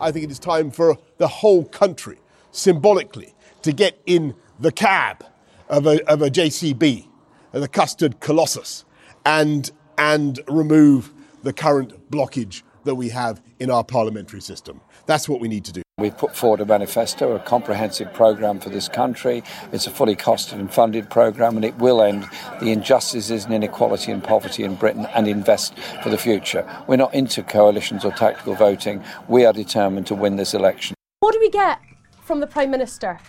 I 0.00 0.10
think 0.10 0.24
it 0.24 0.30
is 0.30 0.38
time 0.38 0.70
for 0.70 0.98
the 1.18 1.28
whole 1.28 1.64
country, 1.64 2.18
symbolically, 2.50 3.34
to 3.62 3.72
get 3.72 4.00
in 4.06 4.34
the 4.58 4.72
cab 4.72 5.24
of 5.68 5.86
a, 5.86 6.02
of 6.10 6.22
a 6.22 6.30
JCB, 6.30 7.06
the 7.52 7.68
custard 7.68 8.20
colossus, 8.20 8.84
and, 9.24 9.70
and 9.98 10.40
remove 10.48 11.12
the 11.42 11.52
current 11.52 12.10
blockage 12.10 12.62
that 12.84 12.94
we 12.94 13.10
have 13.10 13.42
in 13.58 13.70
our 13.70 13.84
parliamentary 13.84 14.40
system. 14.40 14.80
That's 15.06 15.28
what 15.28 15.40
we 15.40 15.48
need 15.48 15.64
to 15.66 15.72
do. 15.72 15.82
We've 15.98 16.16
put 16.16 16.34
forward 16.34 16.60
a 16.60 16.64
manifesto, 16.64 17.36
a 17.36 17.40
comprehensive 17.40 18.14
programme 18.14 18.58
for 18.58 18.70
this 18.70 18.88
country. 18.88 19.42
It's 19.70 19.86
a 19.86 19.90
fully 19.90 20.16
costed 20.16 20.54
and 20.54 20.72
funded 20.72 21.10
programme, 21.10 21.56
and 21.56 21.64
it 21.64 21.76
will 21.76 22.00
end 22.00 22.26
the 22.58 22.72
injustices 22.72 23.44
and 23.44 23.52
inequality 23.52 24.10
and 24.10 24.24
poverty 24.24 24.64
in 24.64 24.76
Britain 24.76 25.06
and 25.14 25.28
invest 25.28 25.78
for 26.02 26.08
the 26.08 26.16
future. 26.16 26.66
We're 26.86 26.96
not 26.96 27.12
into 27.12 27.42
coalitions 27.42 28.04
or 28.04 28.12
tactical 28.12 28.54
voting. 28.54 29.04
We 29.28 29.44
are 29.44 29.52
determined 29.52 30.06
to 30.06 30.14
win 30.14 30.36
this 30.36 30.54
election. 30.54 30.94
What 31.18 31.34
do 31.34 31.40
we 31.40 31.50
get 31.50 31.80
from 32.24 32.40
the 32.40 32.46
Prime 32.46 32.70
Minister? 32.70 33.20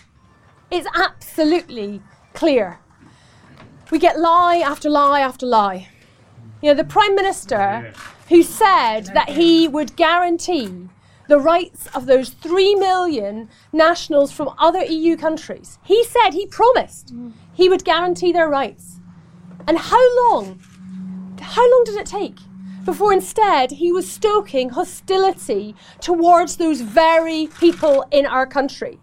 It's 0.70 0.88
absolutely 0.94 2.00
clear. 2.32 2.78
We 3.90 3.98
get 3.98 4.18
lie 4.18 4.56
after 4.56 4.88
lie 4.88 5.20
after 5.20 5.44
lie. 5.44 5.88
You 6.62 6.68
know, 6.68 6.74
the 6.74 6.84
Prime 6.84 7.16
Minister 7.16 7.92
who 8.28 8.44
said 8.44 9.06
that 9.14 9.30
he 9.30 9.66
would 9.66 9.96
guarantee 9.96 10.88
the 11.28 11.40
rights 11.40 11.88
of 11.92 12.06
those 12.06 12.30
three 12.30 12.76
million 12.76 13.48
nationals 13.72 14.30
from 14.30 14.54
other 14.58 14.84
EU 14.84 15.16
countries. 15.16 15.80
He 15.82 16.04
said, 16.04 16.30
he 16.30 16.46
promised 16.46 17.12
he 17.52 17.68
would 17.68 17.84
guarantee 17.84 18.30
their 18.30 18.48
rights. 18.48 19.00
And 19.66 19.76
how 19.76 20.30
long? 20.30 20.62
How 21.40 21.68
long 21.68 21.82
did 21.84 21.96
it 21.96 22.06
take? 22.06 22.38
Before 22.84 23.12
instead 23.12 23.72
he 23.72 23.90
was 23.90 24.08
stoking 24.08 24.68
hostility 24.70 25.74
towards 26.00 26.56
those 26.56 26.80
very 26.80 27.48
people 27.58 28.04
in 28.12 28.24
our 28.24 28.46
country 28.46 29.00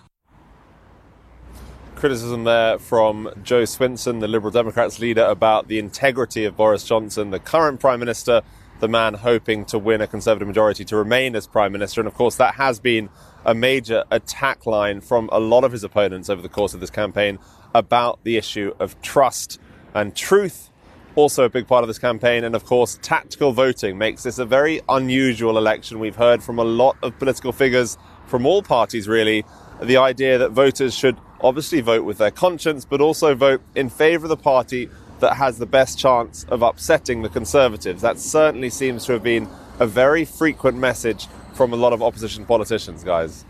criticism 1.99 2.45
there 2.45 2.79
from 2.79 3.29
Jo 3.43 3.63
Swinson, 3.63 4.21
the 4.21 4.27
Liberal 4.27 4.51
Democrats 4.51 4.99
leader, 4.99 5.25
about 5.25 5.67
the 5.67 5.79
integrity 5.79 6.45
of 6.45 6.55
Boris 6.55 6.85
Johnson, 6.85 7.31
the 7.31 7.39
current 7.39 7.81
Prime 7.81 7.99
Minister, 7.99 8.41
the 8.79 8.87
man 8.87 9.15
hoping 9.15 9.65
to 9.65 9.77
win 9.77 9.99
a 9.99 10.07
Conservative 10.07 10.47
majority 10.47 10.85
to 10.85 10.95
remain 10.95 11.35
as 11.35 11.45
Prime 11.45 11.73
Minister. 11.73 11.99
And 11.99 12.07
of 12.07 12.13
course, 12.13 12.37
that 12.37 12.55
has 12.55 12.79
been 12.79 13.09
a 13.43 13.53
major 13.53 14.05
attack 14.11 14.65
line 14.65 15.01
from 15.01 15.27
a 15.33 15.39
lot 15.39 15.65
of 15.65 15.73
his 15.73 15.83
opponents 15.83 16.29
over 16.29 16.41
the 16.41 16.47
course 16.47 16.73
of 16.73 16.79
this 16.79 16.89
campaign 16.89 17.37
about 17.75 18.19
the 18.23 18.37
issue 18.37 18.73
of 18.79 18.99
trust 19.01 19.59
and 19.93 20.15
truth. 20.15 20.71
Also, 21.15 21.43
a 21.43 21.49
big 21.49 21.67
part 21.67 21.83
of 21.83 21.89
this 21.89 21.99
campaign, 21.99 22.45
and 22.45 22.55
of 22.55 22.63
course, 22.63 22.97
tactical 23.01 23.51
voting 23.51 23.97
makes 23.97 24.23
this 24.23 24.39
a 24.39 24.45
very 24.45 24.79
unusual 24.87 25.57
election. 25.57 25.99
We've 25.99 26.15
heard 26.15 26.41
from 26.41 26.59
a 26.59 26.63
lot 26.63 26.95
of 27.03 27.19
political 27.19 27.51
figures 27.51 27.97
from 28.25 28.45
all 28.45 28.61
parties, 28.61 29.05
really, 29.09 29.43
the 29.81 29.97
idea 29.97 30.37
that 30.37 30.51
voters 30.51 30.95
should 30.95 31.17
obviously 31.41 31.81
vote 31.81 32.03
with 32.03 32.17
their 32.17 32.31
conscience, 32.31 32.85
but 32.85 33.01
also 33.01 33.35
vote 33.35 33.61
in 33.75 33.89
favour 33.89 34.25
of 34.25 34.29
the 34.29 34.37
party 34.37 34.89
that 35.19 35.35
has 35.35 35.57
the 35.57 35.65
best 35.65 35.99
chance 35.99 36.45
of 36.45 36.61
upsetting 36.61 37.21
the 37.21 37.29
Conservatives. 37.29 38.01
That 38.01 38.19
certainly 38.19 38.69
seems 38.69 39.05
to 39.05 39.13
have 39.13 39.23
been 39.23 39.47
a 39.79 39.87
very 39.87 40.25
frequent 40.25 40.77
message 40.77 41.27
from 41.53 41.73
a 41.73 41.75
lot 41.75 41.93
of 41.93 42.01
opposition 42.01 42.45
politicians, 42.45 43.03
guys. 43.03 43.45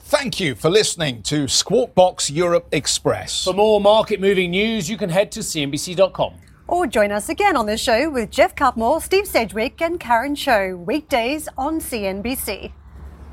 Thank 0.00 0.40
you 0.40 0.56
for 0.56 0.70
listening 0.70 1.22
to 1.24 1.46
Squawk 1.46 1.94
Box 1.94 2.30
Europe 2.30 2.66
Express. 2.72 3.44
For 3.44 3.52
more 3.52 3.80
market 3.80 4.20
moving 4.20 4.50
news, 4.50 4.90
you 4.90 4.96
can 4.96 5.08
head 5.08 5.30
to 5.32 5.40
CNBC.com. 5.40 6.34
Or 6.66 6.86
join 6.86 7.12
us 7.12 7.28
again 7.28 7.56
on 7.56 7.66
the 7.66 7.76
show 7.76 8.10
with 8.10 8.30
Jeff 8.30 8.54
Cutmore, 8.54 9.00
Steve 9.00 9.26
Sedgwick, 9.26 9.80
and 9.80 10.00
Karen 10.00 10.34
Tso, 10.34 10.76
weekdays 10.76 11.48
on 11.56 11.80
CNBC. 11.80 12.72